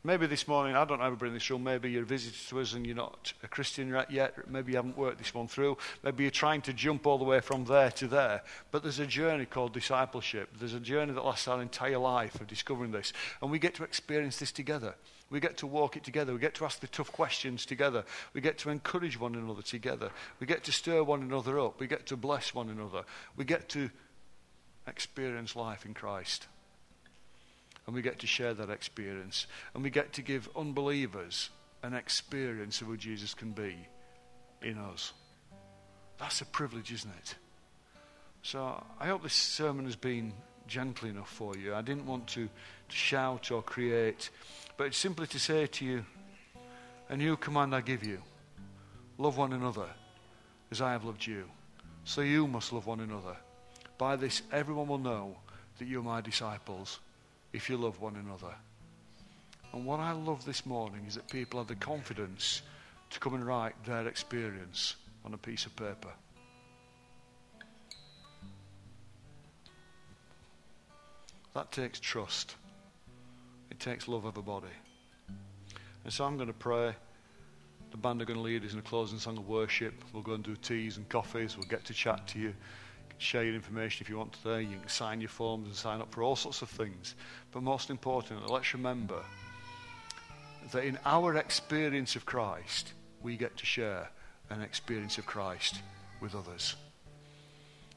Maybe 0.08 0.24
this 0.24 0.48
morning, 0.48 0.74
I 0.74 0.86
don't 0.86 1.00
know 1.00 1.04
everybody 1.04 1.28
in 1.28 1.34
this 1.34 1.50
room, 1.50 1.64
maybe 1.64 1.90
you're 1.90 2.02
a 2.02 2.06
visitor 2.06 2.38
to 2.48 2.60
us 2.60 2.72
and 2.72 2.86
you're 2.86 2.96
not 2.96 3.34
a 3.42 3.46
Christian 3.46 3.94
yet. 4.08 4.48
Maybe 4.48 4.72
you 4.72 4.76
haven't 4.76 4.96
worked 4.96 5.18
this 5.18 5.34
one 5.34 5.48
through. 5.48 5.76
Maybe 6.02 6.24
you're 6.24 6.30
trying 6.30 6.62
to 6.62 6.72
jump 6.72 7.06
all 7.06 7.18
the 7.18 7.24
way 7.24 7.40
from 7.40 7.66
there 7.66 7.90
to 7.90 8.08
there. 8.08 8.42
But 8.70 8.82
there's 8.82 9.00
a 9.00 9.06
journey 9.06 9.44
called 9.44 9.74
discipleship. 9.74 10.48
There's 10.58 10.72
a 10.72 10.80
journey 10.80 11.12
that 11.12 11.26
lasts 11.26 11.46
our 11.46 11.60
entire 11.60 11.98
life 11.98 12.40
of 12.40 12.46
discovering 12.46 12.90
this. 12.90 13.12
And 13.42 13.50
we 13.50 13.58
get 13.58 13.74
to 13.74 13.84
experience 13.84 14.38
this 14.38 14.50
together. 14.50 14.94
We 15.28 15.40
get 15.40 15.58
to 15.58 15.66
walk 15.66 15.98
it 15.98 16.04
together. 16.04 16.32
We 16.32 16.38
get 16.38 16.54
to 16.54 16.64
ask 16.64 16.80
the 16.80 16.86
tough 16.86 17.12
questions 17.12 17.66
together. 17.66 18.02
We 18.32 18.40
get 18.40 18.56
to 18.60 18.70
encourage 18.70 19.20
one 19.20 19.34
another 19.34 19.60
together. 19.60 20.10
We 20.40 20.46
get 20.46 20.64
to 20.64 20.72
stir 20.72 21.02
one 21.02 21.20
another 21.20 21.60
up. 21.60 21.80
We 21.80 21.86
get 21.86 22.06
to 22.06 22.16
bless 22.16 22.54
one 22.54 22.70
another. 22.70 23.04
We 23.36 23.44
get 23.44 23.68
to 23.70 23.90
experience 24.86 25.54
life 25.54 25.84
in 25.84 25.92
Christ. 25.92 26.46
And 27.88 27.94
we 27.94 28.02
get 28.02 28.20
to 28.20 28.28
share 28.28 28.54
that 28.54 28.70
experience. 28.70 29.48
And 29.74 29.82
we 29.82 29.90
get 29.90 30.12
to 30.12 30.22
give 30.22 30.48
unbelievers 30.54 31.50
an 31.82 31.94
experience 31.94 32.80
of 32.80 32.86
who 32.86 32.96
Jesus 32.96 33.34
can 33.34 33.50
be 33.50 33.74
in 34.62 34.78
us. 34.78 35.12
That's 36.18 36.40
a 36.40 36.44
privilege, 36.44 36.92
isn't 36.92 37.10
it? 37.18 37.34
So 38.42 38.84
I 39.00 39.08
hope 39.08 39.24
this 39.24 39.34
sermon 39.34 39.86
has 39.86 39.96
been 39.96 40.32
gentle 40.68 41.08
enough 41.08 41.30
for 41.30 41.56
you. 41.56 41.74
I 41.74 41.82
didn't 41.82 42.06
want 42.06 42.28
to, 42.28 42.46
to 42.46 42.96
shout 42.96 43.50
or 43.50 43.62
create 43.62 44.30
but 44.78 44.86
it's 44.86 44.96
simply 44.96 45.26
to 45.26 45.40
say 45.40 45.66
to 45.66 45.84
you, 45.84 46.06
a 47.08 47.16
new 47.16 47.36
command 47.36 47.74
I 47.74 47.80
give 47.82 48.04
you 48.04 48.22
love 49.18 49.36
one 49.36 49.52
another 49.52 49.88
as 50.70 50.80
I 50.80 50.92
have 50.92 51.04
loved 51.04 51.26
you. 51.26 51.44
So 52.04 52.20
you 52.20 52.46
must 52.46 52.72
love 52.72 52.86
one 52.86 53.00
another. 53.00 53.36
By 53.98 54.14
this, 54.14 54.42
everyone 54.52 54.86
will 54.86 54.98
know 54.98 55.36
that 55.78 55.88
you're 55.88 56.02
my 56.02 56.20
disciples 56.20 57.00
if 57.52 57.68
you 57.68 57.76
love 57.76 58.00
one 58.00 58.16
another. 58.16 58.54
And 59.72 59.84
what 59.84 60.00
I 60.00 60.12
love 60.12 60.44
this 60.44 60.64
morning 60.64 61.04
is 61.06 61.14
that 61.14 61.28
people 61.28 61.60
have 61.60 61.68
the 61.68 61.74
confidence 61.74 62.62
to 63.10 63.20
come 63.20 63.34
and 63.34 63.46
write 63.46 63.74
their 63.84 64.06
experience 64.06 64.96
on 65.24 65.34
a 65.34 65.38
piece 65.38 65.66
of 65.66 65.76
paper. 65.76 66.12
That 71.54 71.72
takes 71.72 71.98
trust. 71.98 72.54
It 73.70 73.80
takes 73.80 74.08
love 74.08 74.24
of 74.24 74.36
a 74.36 74.42
body. 74.42 74.66
And 76.04 76.12
so 76.12 76.24
I'm 76.24 76.36
going 76.36 76.48
to 76.48 76.54
pray. 76.54 76.94
The 77.90 77.96
band 77.96 78.22
are 78.22 78.26
going 78.26 78.38
to 78.38 78.42
lead 78.42 78.64
us 78.64 78.74
in 78.74 78.78
a 78.78 78.82
closing 78.82 79.18
song 79.18 79.38
of 79.38 79.48
worship. 79.48 79.94
We'll 80.12 80.22
go 80.22 80.34
and 80.34 80.44
do 80.44 80.54
teas 80.56 80.98
and 80.98 81.08
coffees. 81.08 81.56
We'll 81.56 81.68
get 81.68 81.84
to 81.86 81.94
chat 81.94 82.26
to 82.28 82.38
you. 82.38 82.54
Share 83.18 83.44
your 83.44 83.54
information 83.54 84.04
if 84.04 84.08
you 84.08 84.16
want 84.16 84.32
to. 84.42 84.62
You 84.62 84.78
can 84.78 84.88
sign 84.88 85.20
your 85.20 85.28
forms 85.28 85.66
and 85.66 85.76
sign 85.76 86.00
up 86.00 86.12
for 86.12 86.22
all 86.22 86.36
sorts 86.36 86.62
of 86.62 86.70
things. 86.70 87.14
But 87.52 87.62
most 87.62 87.90
importantly, 87.90 88.48
let's 88.48 88.72
remember 88.72 89.22
that 90.72 90.84
in 90.84 90.98
our 91.04 91.36
experience 91.36 92.16
of 92.16 92.24
Christ, 92.26 92.92
we 93.22 93.36
get 93.36 93.56
to 93.56 93.66
share 93.66 94.10
an 94.50 94.62
experience 94.62 95.18
of 95.18 95.26
Christ 95.26 95.82
with 96.20 96.34
others. 96.34 96.76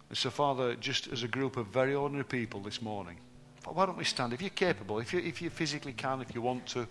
And 0.09 0.17
so, 0.17 0.29
Father, 0.29 0.75
just 0.75 1.07
as 1.07 1.23
a 1.23 1.27
group 1.27 1.55
of 1.55 1.67
very 1.67 1.95
ordinary 1.95 2.25
people 2.25 2.59
this 2.59 2.81
morning, 2.81 3.17
why 3.65 3.85
don't 3.85 3.97
we 3.97 4.03
stand? 4.03 4.33
If 4.33 4.41
you're 4.41 4.49
capable, 4.49 4.99
if 4.99 5.13
you, 5.13 5.19
if 5.19 5.41
you 5.41 5.49
physically 5.49 5.93
can, 5.93 6.21
if 6.21 6.33
you 6.35 6.41
want 6.41 6.65
to, 6.67 6.87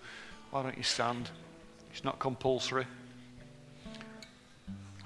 why 0.51 0.63
don't 0.63 0.77
you 0.77 0.83
stand? 0.83 1.29
It's 1.91 2.05
not 2.05 2.19
compulsory. 2.19 2.87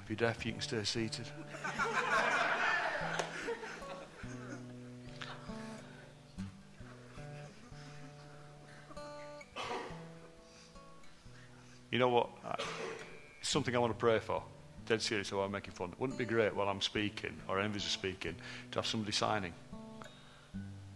If 0.03 0.09
you're 0.09 0.15
deaf, 0.15 0.45
you 0.45 0.51
can 0.51 0.61
stay 0.61 0.83
seated. 0.83 1.25
you 11.91 11.99
know 11.99 12.09
what? 12.09 12.29
It's 13.39 13.49
something 13.49 13.75
I 13.75 13.79
want 13.79 13.93
to 13.93 13.99
pray 13.99 14.19
for. 14.19 14.43
Dead 14.85 15.01
serious, 15.01 15.29
so 15.29 15.41
I'm 15.41 15.51
making 15.51 15.73
fun. 15.73 15.93
Wouldn't 15.97 16.19
it 16.19 16.27
be 16.27 16.31
great 16.31 16.55
while 16.55 16.69
I'm 16.69 16.81
speaking, 16.81 17.35
or 17.47 17.59
are 17.59 17.79
speaking, 17.79 18.35
to 18.71 18.79
have 18.79 18.85
somebody 18.85 19.11
signing? 19.11 19.53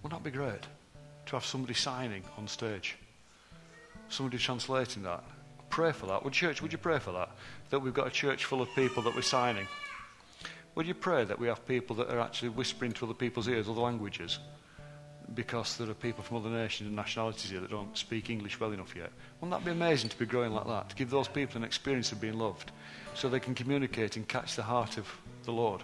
Wouldn't 0.03 0.23
that 0.23 0.31
be 0.31 0.35
great? 0.35 0.61
To 1.27 1.35
have 1.35 1.45
somebody 1.45 1.73
signing 1.73 2.23
on 2.37 2.47
stage, 2.47 2.97
somebody 4.09 4.37
translating 4.37 5.03
that. 5.03 5.23
Pray 5.69 5.91
for 5.91 6.07
that. 6.07 6.23
Would 6.23 6.33
church, 6.33 6.61
would 6.61 6.71
you 6.71 6.77
pray 6.77 6.99
for 6.99 7.11
that? 7.11 7.29
That 7.69 7.79
we've 7.79 7.93
got 7.93 8.07
a 8.07 8.11
church 8.11 8.45
full 8.45 8.61
of 8.61 8.69
people 8.75 9.03
that 9.03 9.15
we're 9.15 9.21
signing. 9.21 9.67
Would 10.75 10.87
you 10.87 10.93
pray 10.93 11.25
that 11.25 11.39
we 11.39 11.47
have 11.47 11.67
people 11.67 11.95
that 11.97 12.09
are 12.09 12.19
actually 12.19 12.49
whispering 12.49 12.91
to 12.93 13.05
other 13.05 13.13
people's 13.13 13.47
ears 13.47 13.67
other 13.67 13.81
languages? 13.81 14.39
Because 15.35 15.77
there 15.77 15.89
are 15.89 15.93
people 15.93 16.23
from 16.23 16.37
other 16.37 16.49
nations 16.49 16.87
and 16.87 16.95
nationalities 16.95 17.51
here 17.51 17.59
that 17.59 17.69
don't 17.69 17.97
speak 17.97 18.29
English 18.29 18.59
well 18.59 18.71
enough 18.71 18.95
yet. 18.95 19.11
Wouldn't 19.39 19.57
that 19.57 19.65
be 19.65 19.71
amazing 19.71 20.09
to 20.09 20.17
be 20.17 20.25
growing 20.25 20.51
like 20.51 20.67
that? 20.67 20.89
To 20.89 20.95
give 20.95 21.09
those 21.09 21.27
people 21.27 21.57
an 21.57 21.63
experience 21.63 22.11
of 22.11 22.21
being 22.21 22.37
loved 22.37 22.71
so 23.13 23.29
they 23.29 23.39
can 23.39 23.55
communicate 23.55 24.15
and 24.15 24.27
catch 24.27 24.55
the 24.55 24.63
heart 24.63 24.97
of 24.97 25.07
the 25.43 25.51
Lord. 25.51 25.83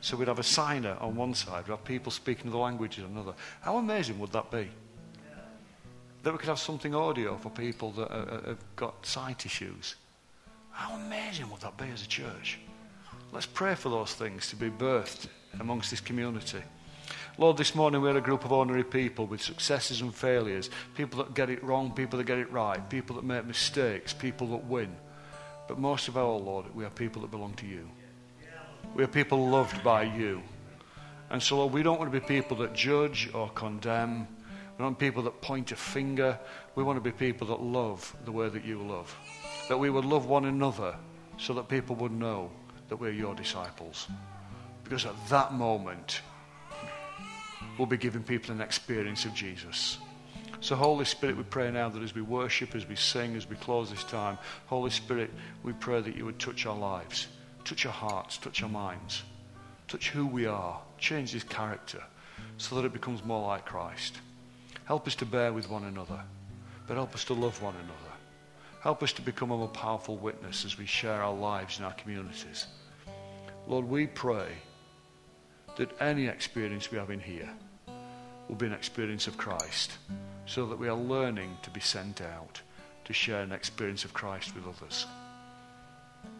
So 0.00 0.16
we'd 0.16 0.28
have 0.28 0.38
a 0.38 0.44
signer 0.44 0.96
on 1.00 1.16
one 1.16 1.34
side, 1.34 1.66
we'd 1.66 1.72
have 1.72 1.84
people 1.84 2.12
speaking 2.12 2.50
other 2.50 2.58
languages 2.58 3.04
on 3.04 3.10
another. 3.10 3.34
How 3.60 3.76
amazing 3.78 4.18
would 4.18 4.32
that 4.32 4.50
be? 4.50 4.68
That 6.22 6.32
we 6.32 6.38
could 6.38 6.48
have 6.48 6.58
something 6.58 6.94
audio 6.94 7.36
for 7.36 7.50
people 7.50 7.92
that 7.92 8.12
are, 8.12 8.42
have 8.46 8.76
got 8.76 9.06
sight 9.06 9.46
issues. 9.46 9.94
How 10.70 10.94
amazing 10.96 11.48
would 11.50 11.60
that 11.60 11.76
be 11.76 11.86
as 11.92 12.02
a 12.02 12.08
church? 12.08 12.58
Let's 13.32 13.46
pray 13.46 13.74
for 13.74 13.88
those 13.88 14.14
things 14.14 14.48
to 14.50 14.56
be 14.56 14.70
birthed 14.70 15.28
amongst 15.60 15.90
this 15.90 16.00
community. 16.00 16.62
Lord, 17.38 17.58
this 17.58 17.74
morning 17.74 18.00
we're 18.00 18.16
a 18.16 18.22
group 18.22 18.46
of 18.46 18.52
ordinary 18.52 18.82
people 18.82 19.26
with 19.26 19.42
successes 19.42 20.00
and 20.00 20.14
failures, 20.14 20.70
people 20.94 21.18
that 21.22 21.34
get 21.34 21.50
it 21.50 21.62
wrong, 21.62 21.92
people 21.92 22.16
that 22.16 22.24
get 22.24 22.38
it 22.38 22.50
right, 22.50 22.88
people 22.88 23.14
that 23.16 23.26
make 23.26 23.44
mistakes, 23.44 24.14
people 24.14 24.46
that 24.48 24.64
win. 24.64 24.96
But 25.68 25.78
most 25.78 26.08
of 26.08 26.16
all, 26.16 26.42
Lord, 26.42 26.74
we 26.74 26.86
are 26.86 26.90
people 26.90 27.20
that 27.22 27.30
belong 27.30 27.52
to 27.54 27.66
you. 27.66 27.90
We 28.94 29.04
are 29.04 29.08
people 29.08 29.50
loved 29.50 29.84
by 29.84 30.04
you. 30.04 30.42
And 31.28 31.42
so, 31.42 31.58
Lord, 31.58 31.74
we 31.74 31.82
don't 31.82 31.98
want 31.98 32.10
to 32.10 32.20
be 32.20 32.26
people 32.26 32.56
that 32.58 32.72
judge 32.72 33.28
or 33.34 33.50
condemn. 33.50 34.20
We 34.20 34.78
don't 34.78 34.86
want 34.86 34.98
people 34.98 35.22
that 35.24 35.42
point 35.42 35.72
a 35.72 35.76
finger. 35.76 36.38
We 36.74 36.84
want 36.84 36.96
to 36.96 37.02
be 37.02 37.12
people 37.12 37.48
that 37.48 37.60
love 37.60 38.16
the 38.24 38.32
way 38.32 38.48
that 38.48 38.64
you 38.64 38.82
love. 38.82 39.14
That 39.68 39.78
we 39.78 39.90
would 39.90 40.06
love 40.06 40.24
one 40.24 40.46
another 40.46 40.96
so 41.36 41.52
that 41.52 41.68
people 41.68 41.96
would 41.96 42.12
know 42.12 42.50
that 42.88 42.96
we're 42.96 43.10
your 43.10 43.34
disciples. 43.34 44.08
Because 44.84 45.04
at 45.04 45.28
that 45.28 45.52
moment, 45.52 46.22
we'll 47.78 47.86
be 47.86 47.96
giving 47.96 48.22
people 48.22 48.52
an 48.52 48.60
experience 48.60 49.24
of 49.24 49.34
Jesus. 49.34 49.98
So, 50.60 50.74
Holy 50.74 51.04
Spirit, 51.04 51.36
we 51.36 51.42
pray 51.42 51.70
now 51.70 51.88
that 51.88 52.02
as 52.02 52.14
we 52.14 52.22
worship, 52.22 52.74
as 52.74 52.86
we 52.86 52.96
sing, 52.96 53.36
as 53.36 53.48
we 53.48 53.56
close 53.56 53.90
this 53.90 54.04
time, 54.04 54.38
Holy 54.66 54.90
Spirit, 54.90 55.30
we 55.62 55.72
pray 55.74 56.00
that 56.00 56.16
you 56.16 56.24
would 56.24 56.38
touch 56.38 56.66
our 56.66 56.76
lives, 56.76 57.28
touch 57.64 57.84
our 57.84 57.92
hearts, 57.92 58.38
touch 58.38 58.62
our 58.62 58.68
minds, 58.68 59.22
touch 59.86 60.10
who 60.10 60.26
we 60.26 60.46
are, 60.46 60.80
change 60.98 61.32
this 61.32 61.44
character 61.44 62.02
so 62.56 62.74
that 62.76 62.84
it 62.84 62.92
becomes 62.92 63.24
more 63.24 63.46
like 63.46 63.66
Christ. 63.66 64.18
Help 64.84 65.06
us 65.06 65.14
to 65.16 65.26
bear 65.26 65.52
with 65.52 65.68
one 65.68 65.84
another, 65.84 66.20
but 66.86 66.94
help 66.94 67.14
us 67.14 67.24
to 67.24 67.34
love 67.34 67.60
one 67.60 67.74
another. 67.74 67.92
Help 68.80 69.02
us 69.02 69.12
to 69.12 69.22
become 69.22 69.50
a 69.50 69.56
more 69.56 69.68
powerful 69.68 70.16
witness 70.16 70.64
as 70.64 70.78
we 70.78 70.86
share 70.86 71.22
our 71.22 71.34
lives 71.34 71.78
in 71.78 71.84
our 71.84 71.94
communities. 71.94 72.66
Lord, 73.66 73.84
we 73.84 74.06
pray 74.06 74.48
that 75.76 76.00
any 76.00 76.28
experience 76.28 76.90
we 76.90 76.98
have 76.98 77.10
in 77.10 77.20
here 77.20 77.50
will 78.48 78.56
be 78.56 78.66
an 78.66 78.72
experience 78.72 79.26
of 79.26 79.36
Christ 79.36 79.98
so 80.46 80.66
that 80.66 80.78
we 80.78 80.88
are 80.88 80.96
learning 80.96 81.56
to 81.62 81.70
be 81.70 81.80
sent 81.80 82.20
out 82.20 82.60
to 83.04 83.12
share 83.12 83.40
an 83.40 83.52
experience 83.52 84.04
of 84.04 84.14
Christ 84.14 84.54
with 84.54 84.66
others. 84.66 85.06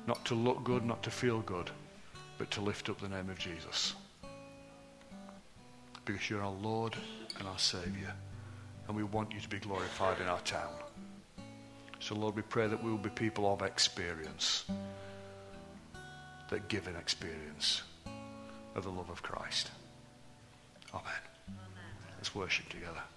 Not 0.06 0.24
to 0.26 0.34
look 0.34 0.64
good, 0.64 0.84
not 0.84 1.02
to 1.04 1.10
feel 1.10 1.40
good, 1.40 1.70
but 2.38 2.50
to 2.52 2.60
lift 2.60 2.88
up 2.88 3.00
the 3.00 3.08
name 3.08 3.30
of 3.30 3.38
Jesus. 3.38 3.94
Because 6.04 6.30
you're 6.30 6.42
our 6.42 6.54
Lord 6.62 6.94
and 7.38 7.48
our 7.48 7.58
Saviour, 7.58 8.12
and 8.86 8.96
we 8.96 9.02
want 9.02 9.32
you 9.32 9.40
to 9.40 9.48
be 9.48 9.58
glorified 9.58 10.20
in 10.20 10.28
our 10.28 10.40
town. 10.40 10.72
So, 11.98 12.14
Lord, 12.14 12.36
we 12.36 12.42
pray 12.42 12.68
that 12.68 12.82
we 12.82 12.90
will 12.90 12.98
be 12.98 13.10
people 13.10 13.52
of 13.52 13.62
experience, 13.62 14.64
that 16.50 16.68
give 16.68 16.86
an 16.86 16.94
experience 16.94 17.82
of 18.76 18.84
the 18.84 18.90
love 18.90 19.10
of 19.10 19.22
Christ. 19.22 19.70
Amen. 20.94 21.25
Let's 22.26 22.34
worship 22.34 22.68
together. 22.70 23.15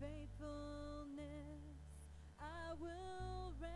Faithfulness, 0.00 1.78
I 2.40 2.72
will 2.80 3.52
rest 3.60 3.72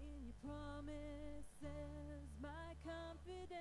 in 0.00 0.24
your 0.24 0.34
promises, 0.44 2.28
my 2.42 2.74
confidence 2.84 3.60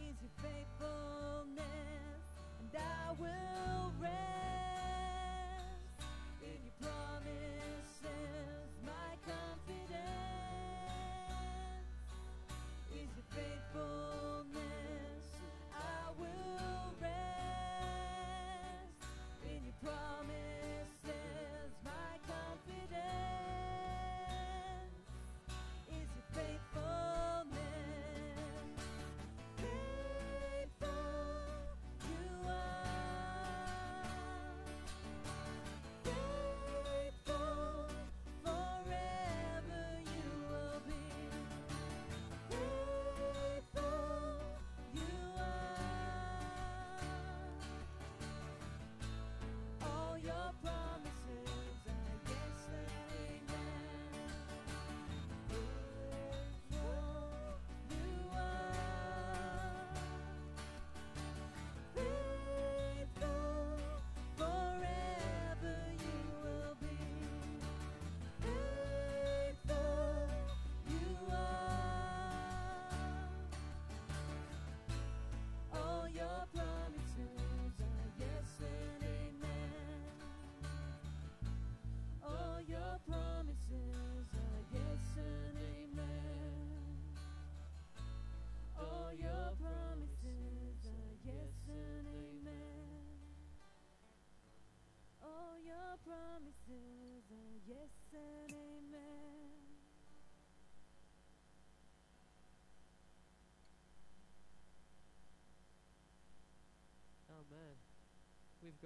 is 0.00 0.16
your 0.22 0.34
faithfulness, 0.42 2.22
and 2.60 2.76
I 2.76 3.12
will 3.12 3.92
rest 4.00 4.37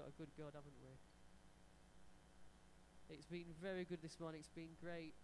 got 0.02 0.10
a 0.10 0.18
good 0.18 0.34
God, 0.36 0.50
haven't 0.54 0.74
we? 0.82 0.90
It's 3.14 3.26
been 3.26 3.54
very 3.62 3.84
good 3.84 4.02
this 4.02 4.18
morning. 4.18 4.40
It's 4.40 4.48
been 4.48 4.74
great 4.82 5.14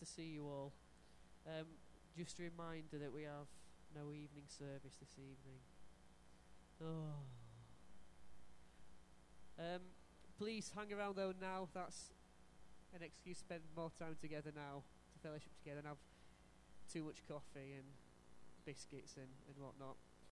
to 0.00 0.06
see 0.06 0.24
you 0.34 0.44
all. 0.44 0.72
Um, 1.46 1.66
just 2.16 2.40
a 2.40 2.42
reminder 2.42 2.98
that 2.98 3.12
we 3.14 3.22
have 3.22 3.46
no 3.94 4.10
evening 4.10 4.46
service 4.48 4.96
this 4.98 5.14
evening. 5.14 5.62
Oh. 6.82 7.14
Um, 9.56 9.82
please 10.36 10.72
hang 10.74 10.92
around 10.92 11.14
though 11.16 11.34
now. 11.40 11.68
That's 11.72 12.10
an 12.94 13.02
excuse 13.04 13.38
to 13.38 13.44
spend 13.44 13.60
more 13.76 13.92
time 14.00 14.16
together 14.20 14.50
now, 14.54 14.82
to 15.12 15.18
fellowship 15.22 15.54
together 15.62 15.78
and 15.78 15.86
have 15.86 16.02
too 16.92 17.04
much 17.04 17.22
coffee 17.28 17.74
and 17.76 17.86
biscuits 18.66 19.14
and, 19.16 19.30
and 19.46 19.62
whatnot. 19.62 19.96